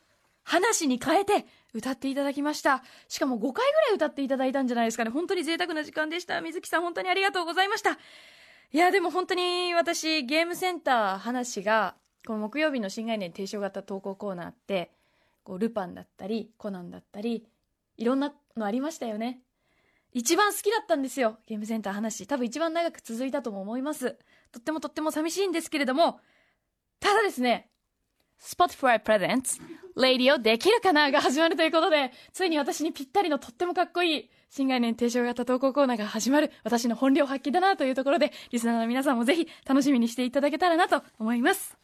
[0.47, 2.85] 話に変えて歌っていただきました。
[3.09, 5.11] しかも5回ぐらい歌っていただいたんじゃないですかね。
[5.11, 6.41] 本当に贅沢な時間でした。
[6.41, 7.99] 水木さん本当にありがとうございました。
[8.73, 14.93] いやでも本当に私ゲームセンター話がこの木曜日の新概念提唱型投稿コーナーって
[15.43, 17.45] こうルパンだったりコナンだったり
[17.97, 19.41] いろんなのありましたよね。
[20.13, 21.39] 一番好きだったんですよ。
[21.47, 22.27] ゲームセンター話。
[22.27, 24.17] 多分一番長く続いたとも思います。
[24.53, 26.21] とってもとっても寂しいんですけれども
[27.01, 27.69] ただですね
[28.43, 29.61] Spotify Presents
[29.97, 41.77] Radio できるかなが始まるということでついに私にぴったりのとってもかっこいい新概念提唱型投稿コーナーが始まる私の本領発揮だなというところでリスナーの皆さんもぜひ楽しみにしていただけたらなと思います。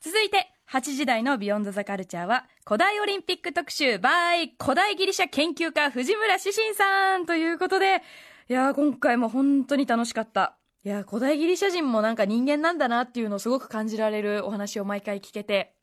[0.00, 8.02] 続いて8時台のビヨンドザカルチャーは古代オリンピック特集 by 古代ギリシャ研究家藤村志信さんということで
[8.48, 10.56] いやー今回も本当に楽しかった。
[10.84, 15.74] いやー古代ギリシャ人もなんか人間なんだなっていうのをすごく感じられるお話を毎回聞けて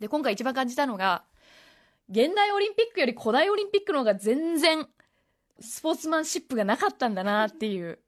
[0.00, 1.24] で今回一番感じたのが
[2.10, 4.86] 現代オリンピックより古代オリンピックの方が全然
[5.60, 7.98] スポーツマンシップがなかったんだなっていう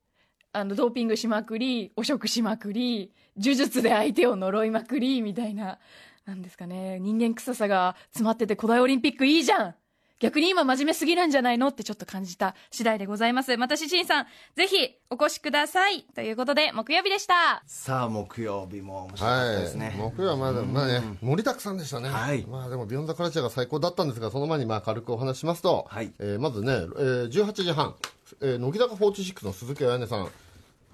[0.53, 5.79] あのドーピングしまくり汚職しまくり呪術で相手を呪いまくりみたいな
[6.27, 7.01] なんですかね。
[7.01, 9.75] 人間臭さが詰まってて古代オリンピックいいじゃん
[10.21, 13.57] 逆に今真面目すぎなんじゃないのってちょっと感じた次第でございます。
[13.57, 14.77] またししんさんぜひ
[15.09, 16.03] お越しください。
[16.15, 17.63] ということで木曜日でした。
[17.67, 22.45] さあ木曜日も面白かったですね、はい、木曜はまだ、まあね、盛りだくさんでしたね、はい。
[22.47, 26.13] まあでも、ビヨンドカルチャーが最高だったんですが、その前にまあ軽くお話しますと、はい。
[26.19, 27.95] えーまずね、えー18時半、
[28.43, 30.29] えー乃木坂46の鈴木彩音さん、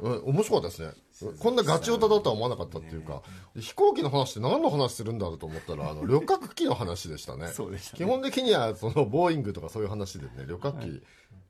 [0.01, 0.93] うん面白かったですね、
[1.39, 3.23] こんなガチオタだとは思わなかったっていうか、
[3.59, 7.49] 飛行機の話って何の話するんだろうと思ったら、あの、旅客機の話でしたね。
[7.55, 8.05] そうでしたね。
[8.05, 11.03] 基本的には、その、ボーイングとかそういう話でね、旅客機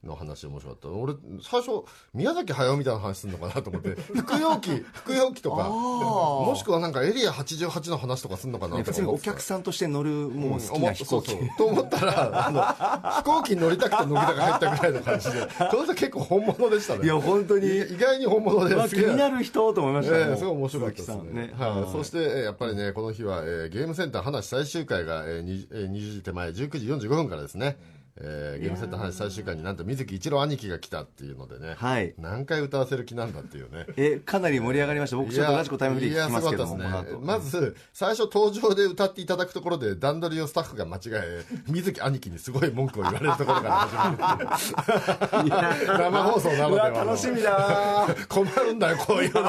[0.06, 0.88] の話面白かった。
[0.88, 11.30] 俺、最初、宮崎駿みたいな話するのかなと思って、 服用機、服用機とか、もしくはなんかエリア88の話とかするのかなと普通におか思ってた客さんとして乗るもう好きな飛行機。
[11.30, 11.48] そうそう。
[11.58, 15.40] と思ったら あの飛行機に乗りたくて乃木坂入ったぐらいの感じで
[15.70, 17.04] この人結構本物でしたね。
[17.04, 17.66] いや本当に。
[17.66, 21.54] い意外に本物でまあ気になる人と思いましたええもうすごい面白かったですね。
[21.58, 27.76] さんはい、そして、えーやっぱりねこの日は、えーゲームセンター話最終回が、えーにえー20時手前19時45分からですね、
[28.18, 32.14] えーゲームセンター話最終回になんと水木一郎兄貴が来たっていうのでね、はい。
[32.18, 33.86] 何回歌わせる気なんだっていうね。
[33.96, 35.16] えかなり盛り上がりました。
[35.16, 36.86] 僕ちょっとラジコタイムフリー聞きますけどもね。
[37.20, 48.06] まず最初登場で歌っていただくところで段取りをスタッフが間違え水木兄貴にすごい文句を言われるところから始まる生放送なのでは楽しみだ。
[48.28, 49.42] 困るんだよこういうの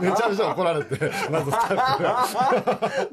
[0.00, 2.26] めちゃめちゃ怒られてまずスタッフが。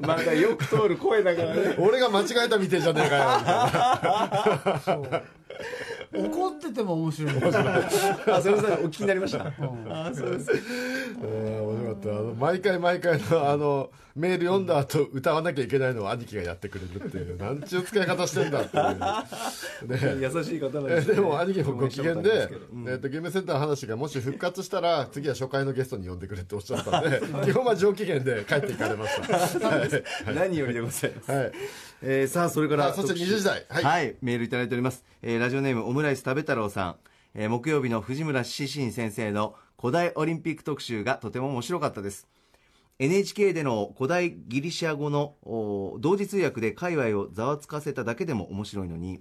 [0.00, 1.76] またよく通る声だからね。
[1.78, 3.54] 俺が間違えたみてえじゃねえかよみたい
[4.50, 4.53] な
[6.12, 7.32] 怒ってても面白い。
[7.32, 10.50] あそれさんお聞きになりましたあそうです。
[11.20, 12.34] 面白かった。
[12.38, 20.18] 毎回毎回のあのメール読んだ後歌わなきゃいけないのを兄貴がやってくれるっていうなんちゅう使い方してんだっていう。
[20.20, 20.28] ね。
[20.34, 29.66] 優しい方なんえですねでも兄貴もご機嫌で、うんえっとゲームセンターの話がもし復活したら次は初回のゲストに呼んでくれっておっしゃったんで 基本は上機嫌で帰っていかれました。
[29.68, 29.88] はい
[30.32, 31.52] 何よりでございますはい。
[32.06, 33.64] えーさあそれから、はいそして20時台。
[33.68, 36.96] は、はいいメールいただいております、えーラジオネームオムライス食べ太郎さん、
[37.34, 42.28] えー木曜日の藤村獅心先生の古代オリンピック特集がとても面白かったです。
[42.98, 49.20] NHK での古代ギリシャ語のお同時通訳で界隈をざわつかせただけでも面白いのに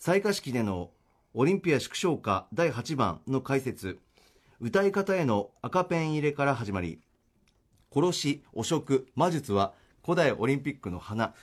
[0.00, 0.90] 採火式での
[1.34, 3.98] オリンピア縮小歌第8番の解説
[4.60, 7.00] 歌い方への赤ペン入れから始まり
[7.94, 11.34] 殺し汚職魔術は古代オリンピックの花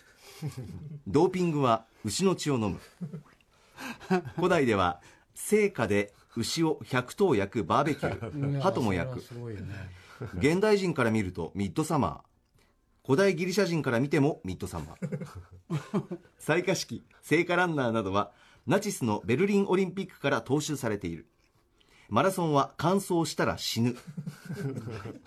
[1.08, 2.80] ドーピングは牛の血を飲む。
[4.36, 5.02] 古代では
[5.34, 9.24] 聖火で牛を100頭焼くバーベキュー鳩も焼く。
[10.38, 12.30] 現代人から見るとミッドサマー。
[13.06, 16.20] 古代ギリシャ人から見てもミッドサマー。
[16.40, 18.32] 採火式聖火ランナーなどは
[18.68, 21.28] ナチスのベルリンオリンピックから踏襲されている。
[22.10, 23.96] マラソンは完走したら死ぬ。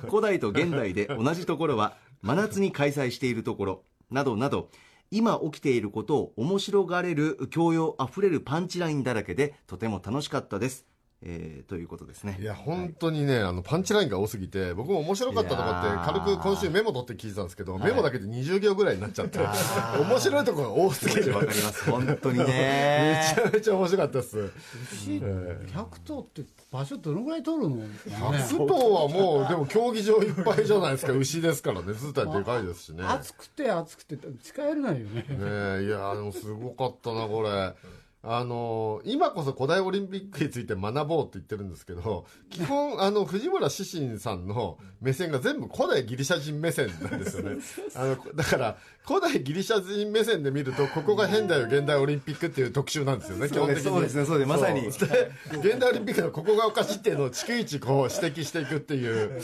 [0.08, 4.68] 古代と現代で同じところは真夏に開催しているところなどなど
[5.14, 10.86] 今起きていることを面白がれる教養あふれるパンチラインだらけでとても楽しかったです、
[11.24, 12.36] えーということですね。
[12.40, 21.90] いや本当にね、あのパンチラインが多すぎて僕も面白かったとこって軽く今週メモ取って聞いてたんですけど、メモだけで20行ぐらいになっちゃって面白いところが多すぎるわかります。
[21.90, 24.50] 本当に めねちゃめちゃ面白かったです。
[24.94, 31.12] 牛100頭って場所どのぐらい取るの、ね、100頭はもうでも競技場いっぱいじゃないですか。
[31.12, 31.92] 牛ですからね。
[31.92, 33.04] 図体でかいですしね。
[33.04, 35.22] 暑くて暑くて近寄れないよね。
[35.22, 35.26] ね
[35.82, 37.74] えいやでもすごかったなこれ
[38.24, 47.56] あの今こそ古代オリンピックについて学ぼうって言ってるんですけど基本 あの藤村獅心さんの目線が全部古代ギリシャ人目線なんですよね。
[47.96, 53.82] あのだから古代ギリシャ人目線で見るとここが変だよ現代オリンピックっていう特集なんですよね基本的に。
[53.82, 54.86] そうですねそうですねまさに。
[54.86, 59.40] 現代オリンピックのここがおかしいっていうのを逐一こう指摘していくっていう。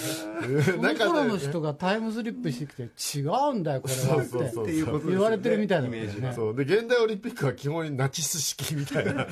[0.77, 6.33] この頃ので人がタイムスリップしてきて違うんだよこれはって言われてるみたいなね。
[6.33, 6.55] そう。
[6.55, 9.27] で現代オリンピックは基本ナチス式みたいな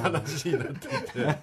[0.00, 1.38] 話になっていて。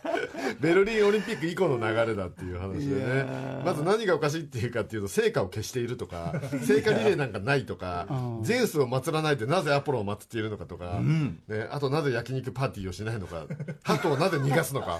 [0.59, 3.25] ベルリンオリンピック以降の流れだっていう話でね。
[3.65, 6.33] まず何がおかしいっていうかっていうと聖火を消しているとか
[6.63, 8.43] 聖火リレーなんかないとかうん。
[8.43, 10.99] ゼウスを祀らないでなぜアポロを祀っているのかとか、
[11.47, 13.45] ね、あとなぜ焼肉パーティーをしないのか。
[13.83, 14.99] 鳩をなぜ逃がすのか。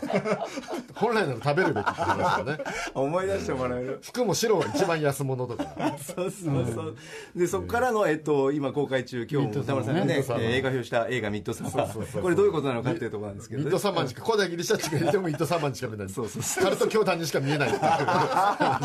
[0.96, 2.64] 本来なら食べるべきって話だね。
[2.94, 4.00] 思い出してもらえる。
[4.04, 5.98] 服も白が一番安物とか。
[5.98, 6.96] そうそうそう、
[7.36, 12.22] でそこからの、えっと、今公開中今日も歌丸さんがねミッドサマーえー映画表した映画「ミッドサマそうそうそう。
[12.22, 16.44] ー」これどういうことなのかっていうところなんですけどミッドサマーにしか古代ギリシャ人がいてもミッドサマーにしか見えないそうそう。
[16.44, 18.80] そカルト教団にしか見えないあ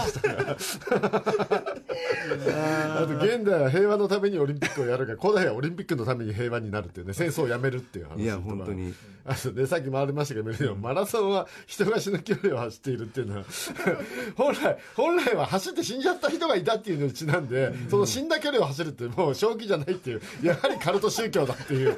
[3.07, 8.95] と現代は平和のためにオリンピックをやるが古代はオリンピックのために平和になるっていうね戦争をやめるっていう話いや本当に。
[9.25, 13.45] あとねさっき回りましたけどマラソンは人が死ぬ距離を走っているっていうのは。
[14.37, 21.97] 本来本来は走って死んじゃった人がいたっていうのにちなんで、その死んだ距離を走るってもう正気じゃないっていうやはりカルト宗教だっていう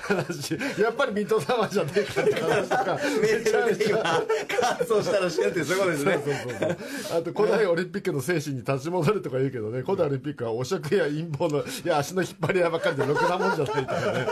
[0.00, 2.98] 話やっぱりミッドサマーじゃねえかって話とか。
[3.20, 4.22] めちゃめちゃ
[4.60, 6.12] 乾燥したら死ぬってそういうことですね。
[6.14, 9.82] そうそうそうあと古代オリンピックの精神に立ち戻れるとか言うけどね。
[9.82, 14.26] 古代オリンピックは汚職や陰謀のいや足の引っ張り合いばっかりでろくなもんじゃないとかね。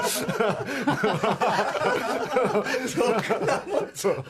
[3.94, 4.24] そう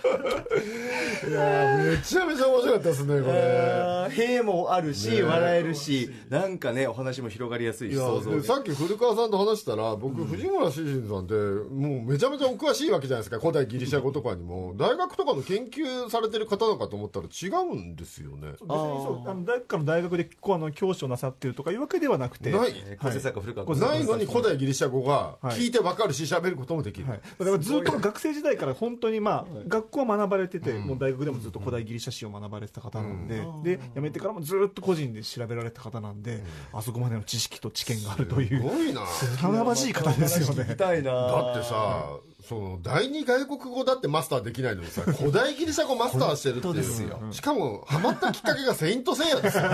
[1.29, 3.33] いやめちゃめちゃ面白かったですねこれ。
[3.35, 13.39] あー兵もあるし、笑えるしなんかねお話も広がりやすいしさっき古川さんと話したら僕、藤村シンさんってもうめちゃめちゃお詳しいわけじゃないですか。
[13.41, 14.75] 古代ギリシャ語とかにも。
[14.77, 18.53] 大学とかの研究されてる方なのかと思ったら違うんですよね。
[18.53, 22.61] 別にそうあの大学からの大学でこうあの教師をなさってるとかいうわけではなくてない。
[22.61, 22.73] はい。
[22.75, 25.57] 君ないのに古代ギリシャ語がはい。
[25.57, 36.43] 聞いてわかるし喋ることもできる、はい、だからずっと学生時代から本当にまあ、学校は学ばれてて、もう大学でもずっと古代ギリシャ史を学ばれてた方なんで、で辞めてからもずっと個人で調べられた方なんで、
[36.73, 39.03] あそこまでの知識と知見があるといすうごいな。
[39.39, 40.75] 華々しい方ですよね。
[40.77, 41.13] たいな。
[41.13, 42.17] だってさ uh,
[42.49, 47.33] その第二外国語だってマスターできないのにさ 古代ギリシャ語マスターしてるっていう。
[47.33, 49.65] しかもハマったきっかけがセイントセイヤですよ。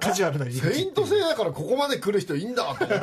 [0.00, 3.02] カジュアルなセイントセイヤからここまで来る人いいんだと思って。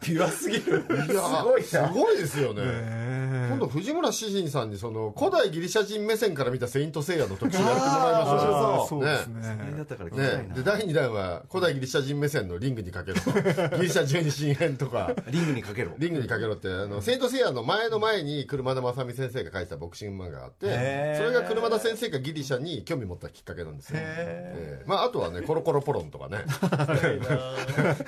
[0.00, 9.40] ピュアすぎるいやすごいなすごいですよね、え今度藤村詩人さんにその古代ギリシャ人目線から見たセイントセイヤの特集やってもらいましょーそうですね。
[9.40, 13.20] ね、なで第2弾は古代ギリシャ人目線のリングにかけろ。
[13.20, 13.30] と
[13.76, 15.92] ギリシャ十二神編とかリングにかけろ。
[15.98, 24.84] リングにかけろってあのセイントセイヤの前の前に車田正美先生が書いてたボクシング漫画があってそれが車田先生がギリシャに興味持ったきっかけなんですよ、ええ。
[24.86, 26.38] まあ、あとはねコロコロポロンとかね。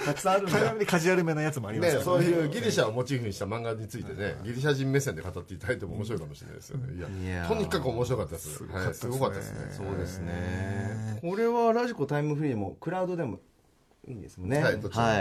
[0.04, 6.94] たくさんあるカジュアルめなやつもありますねねそういうギリシャをモチーフにした漫画についてねギリシャ人目線で語っていただいても面白いかもしれないですよね。
[6.96, 7.48] いやいやー。
[7.48, 8.64] とにかく面白かったです。
[8.64, 9.58] はいすごかったですね。
[9.70, 11.18] そうですね。
[11.20, 13.38] これはラジコタイムフリーでもクラウドでも
[14.08, 14.62] いいんですもんね。
[14.62, 14.72] は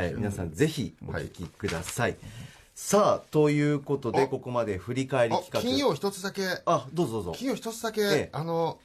[0.05, 2.18] い皆さんぜひお聞きください、
[2.84, 5.61] さあということであここまで振り返りあ企画。
[5.61, 6.41] 金曜一つだけ。
[6.65, 7.32] あどうぞどうぞ。
[7.34, 8.29] 金曜一つだけ、ええ。
[8.34, 8.79] あの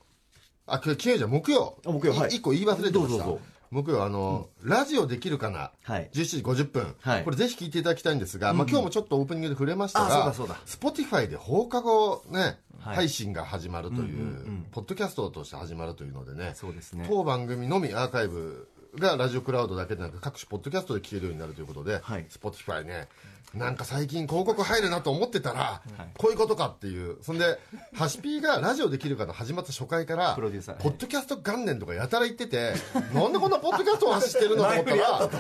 [0.67, 1.79] あ金曜じゃ木曜。
[1.85, 2.33] あ木曜はい。
[2.33, 3.25] い一個言い忘れてました。
[3.71, 6.11] 木曜あの、ラジオできるかな、はい。
[6.13, 7.25] 17時50分、はい。
[7.25, 10.57] これぜひ聞いていただきたいんですが、まあ、今日もちょっとオープニングで触れましたあそうがだそうだ。
[10.67, 12.97] Spotify で放課後ね、はい。
[12.97, 14.13] 配信が始まるという、うんうんう
[14.51, 14.67] ん。
[14.73, 17.07] ポッドキャストとして始まるというのでねそうですね。
[17.09, 18.69] 当番組のみアーカイブ
[18.99, 22.27] がラジオクラウドだけでなく各種ポッドキャストで聞けるようになるということで、はい。
[22.29, 23.09] Spotify ね
[23.55, 25.83] なんか最近広告入るなと思ってたら、
[26.19, 27.17] こういうことかっていう。
[27.23, 27.59] そんで
[27.95, 30.77] ハシピーがラジオできるかの始まった初回からプロデューサー。
[30.77, 32.75] ポッドキャスト元年とかやたら言ってて
[33.15, 35.31] なんでこんなポッドキャストを走ってるのと思ったら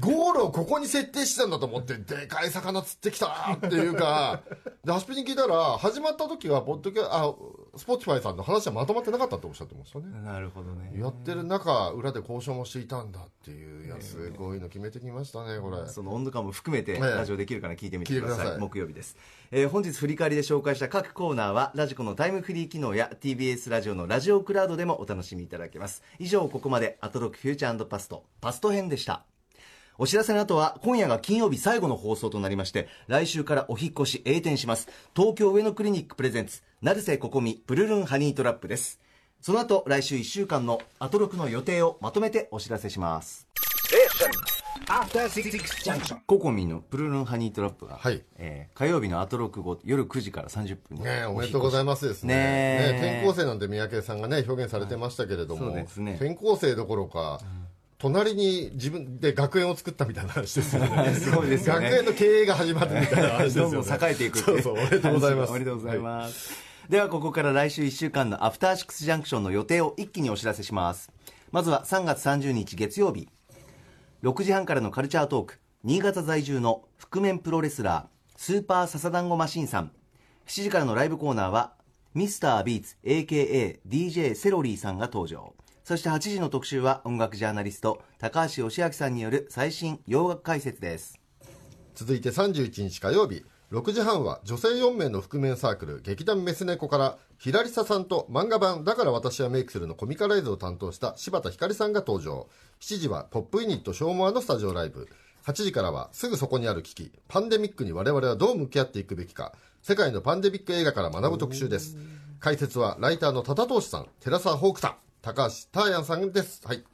[0.00, 4.42] ゴールをここに設定してたんだと思ってでかい魚釣ってきたなっていうか。
[4.84, 7.34] でハシピーに聞いたら始まった時はポッドキャあ
[7.76, 10.04] スポティファイさんの話はまとまってなかったとおっしゃってましたね。
[10.22, 10.92] なるほどね。
[10.96, 15.88] やってる中裏で交渉もしていたんだっていういやすごいの決めてきましたねこれ。
[15.88, 17.00] その温度感も含めてええ。
[17.00, 19.16] ラジオできるかな聞いてみてください,、木曜日です、
[19.50, 26.02] えー本日振り返りで紹介した各コーナーはラジコのタイムフリー機能や TBS ラジオのラジオクラウドでもお楽しみいただけます。
[26.18, 29.24] 以上ここまでアトロクフューチャーパストパスト編でした。
[29.96, 34.88] お知らせの後は今夜が金曜日最後の放送となりまして来週からお引っ越し栄転します。
[35.14, 39.04] 東京上野クリニックプレゼンツ成瀬ここみプルルンハニートラップです。
[39.44, 43.46] その後来週1週間のアトロクの予定をまとめてお知らせします
[46.26, 48.22] ココミのプルルンハニートラップが、はい。
[48.36, 51.04] えー火曜日のアトロク後夜9時から30分に。
[51.04, 52.34] ねえおめでとうございますですね。
[52.34, 52.92] ねえ。
[52.92, 56.14] ね転校生なんて三宅さんがね表現されてましたけれども、そうですね。
[56.14, 57.40] 転校生どころか、
[57.98, 61.14] 隣に自分で学園を作ったみたいな話ですよね。
[61.14, 61.90] そうですよね。
[61.90, 63.70] 学園の経営が始まってみたいな話ですよね。
[63.76, 65.50] どんどん栄えていくそうそうおめでとうございます。
[65.50, 66.52] おめでとうございます、
[66.88, 71.10] ではここから来週1週間のアフターシックスジャンクションの予定を一気にお知らせします。
[71.52, 73.28] まずは3月30日月曜日
[74.24, 75.60] 6時半からのカルチャートーク。
[75.82, 79.92] 新潟在住の覆面プロレスラースーパーササダンゴマシンさん。
[80.46, 81.74] 7時からのライブコーナーは
[82.14, 85.52] ミスタービーツ AKADJ セロリーさんが登場。
[85.84, 91.20] そして8時の特集は音楽ジャーナリスト高橋義明さんによる最新洋楽解説です。
[91.94, 93.44] 続いて31日火曜日。
[93.72, 102.46] 6時半は女性4名の覆面サークル劇団メス猫からひらりささんと漫画版「だから私はメイクする」のコミカライズを担当した柴田ひかりさんが登場。
[102.80, 105.08] 7時はポップユニットショーモアのスタジオライブ。
[105.44, 107.12] 8時からはすぐそこにある危機。
[107.28, 109.54] パンデミックに我々はどう向き合っていくべきか。
[109.82, 111.96] 世界のパンデミック映画から学ぶ特集です。
[112.40, 114.08] 解説はライターの多田投資さん。
[114.20, 114.96] 寺澤ホークさん。
[115.20, 116.60] 高橋ターヤンさんです。
[116.66, 116.84] はい。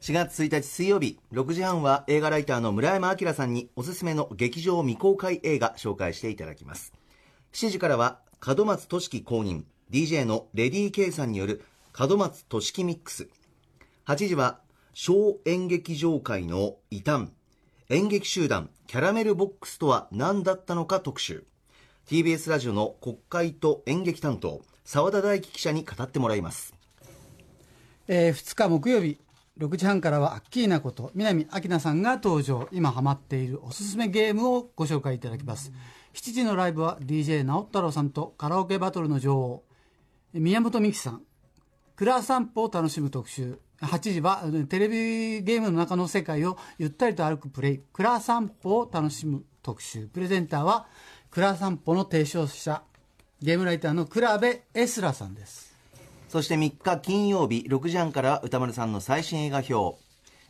[0.00, 6.94] 4月1日水曜日6時半は映画ライターの村山明さんにおすすめの劇場未公開映画紹介していただきます。
[7.52, 8.18] 7時からは
[8.56, 11.62] 門松俊樹公認 DJ のレディー K さんによる
[11.98, 13.28] 門松俊樹ミックス。
[14.06, 14.60] 8時は
[14.94, 17.28] 小演劇場界の異端
[17.90, 21.44] 演劇集団キャラメルボックスとは何だったのか特集。
[22.08, 26.74] TBS ラジオの国会と演劇担当澤田大樹記者に語ってもらいます。
[28.08, 29.18] えー2日木曜日
[29.60, 32.66] 6時半からはアッキーナこと南明菜さんが登場。
[32.72, 35.70] 今ハマっているおすすめゲームをご紹介いただきます。
[36.14, 39.62] 7時のライブは DJ 直太朗さんとカラオケバトルの女王。
[40.32, 41.22] 宮本美樹さん。
[41.94, 43.58] クラ散歩を楽しむ特集。
[43.82, 47.80] 8時はテレビゲームの中の世界をゆったりと歩くプレイ。
[47.92, 50.06] クラ散歩を楽しむ特集。
[50.06, 50.86] プレゼンターは
[51.30, 52.82] クラ散歩の提唱者。
[53.42, 55.69] ゲームライターの倉部エスラさんです。
[56.30, 59.98] そして3日金曜日6時半から歌丸さんの最新映画表、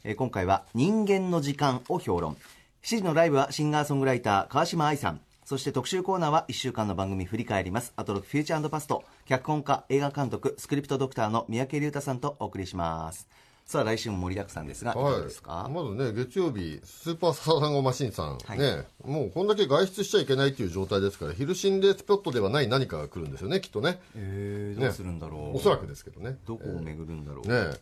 [0.04, 2.36] えー今回は「人間の時間」を評論。
[2.82, 5.22] 7時のライブはシンガーソングライター川島愛さん。
[5.42, 7.94] そして特集コーナーは1週間の番組振り返ります。
[7.96, 9.04] アトロクフューチャーパスト。
[9.24, 13.26] 脚本家映画監督スクリプトドクターの三宅隆太さんとお送りします。
[13.70, 14.94] さあ来週も盛りだくさんですがい。
[14.94, 18.58] かがですか、まずね、月曜日、スーパーササダンゴマシンさん、はい。
[18.58, 24.00] ね、もうこんだけ外出しちゃいけないっていう状態ですから、昼心霊スポットではない何かが来るんですよね、きっとね。
[24.16, 26.36] えーどうするんだろう、おそらくですけどね。
[26.48, 27.78] どこを巡るんだろう、ね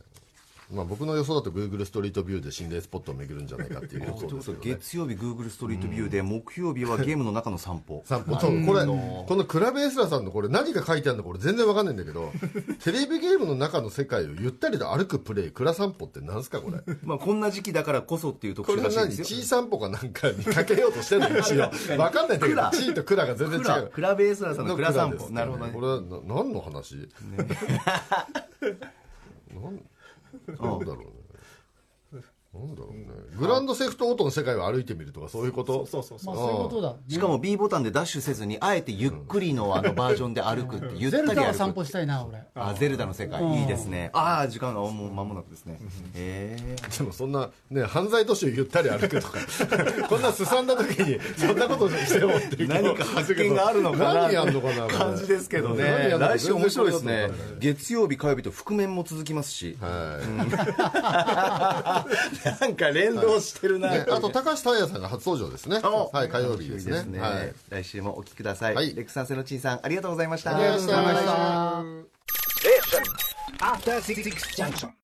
[0.71, 4.65] まあ、僕の予想だと Google ストリートビューで心霊スポットを巡るんじゃないかっていう予想ですけど、ね。
[4.65, 8.03] で 月曜日 Google ストリートビューで、木曜日はゲームの中の散歩。
[8.05, 8.39] 散歩。
[8.39, 12.31] そうこれこのクラベエスラさんのこれ何が書いてあるのか俺全然わかんないんだけど
[12.85, 16.83] テレビゲームの中の世界をゆったりと歩くプレイクラ散歩ってなんすかこれ。
[17.03, 19.43] まあこんな時期だからこそっていう特これ集らしいですよ。
[19.43, 23.89] 散歩かなんかにかけようとしてるの一応わかんないんだけどチーとクラが全然違う。
[23.89, 24.19] クラ。
[24.19, 25.31] ベースラーさんのクラ散歩。
[25.31, 25.73] なるほどね。
[25.73, 27.45] これはな何の話、な
[29.71, 29.81] ん、
[30.61, 31.18] なんだろうね。
[32.55, 33.07] なんだろうね。
[33.39, 35.85] グランドセフトオートの世界を歩いてみるとかそういうこと？
[35.87, 36.35] そうそうそう。
[36.35, 42.43] まあそういうことだ、ね、しかも B ボタンでダッシュせずにあえてゆっくりのあのバージョンで歩くってゆったゼルダはり歩く散歩したいな俺。
[42.55, 43.61] あゼルダの世界。
[43.61, 44.11] いいですね。
[44.15, 45.79] ああ時間がもう間もなくですね。
[46.15, 49.39] へえでもそんなね犯罪都市をゆったり歩くとか。
[50.09, 54.15] こんなすさんだ時にそんなことしてよっていう何か発見があるのかな？
[54.23, 56.17] 何やんのかな感じですけどね。
[56.19, 57.29] 来週面白いですね。
[57.61, 59.77] 月曜日火曜日と覆面も続きますし。
[59.81, 60.19] は
[62.35, 63.91] いなんか連動してるな。
[63.91, 65.81] ね、あと高橋太也さんが初登場ですね。
[65.81, 67.05] はい火曜日ですね。
[67.05, 67.21] ね。
[67.21, 67.53] はい。
[67.69, 68.75] 来週もお聞きください。
[68.75, 68.95] はい。
[68.95, 70.57] レックさんセノチンさんありがとうございました。
[70.57, 71.25] ありがとうございまし
[74.81, 74.89] た.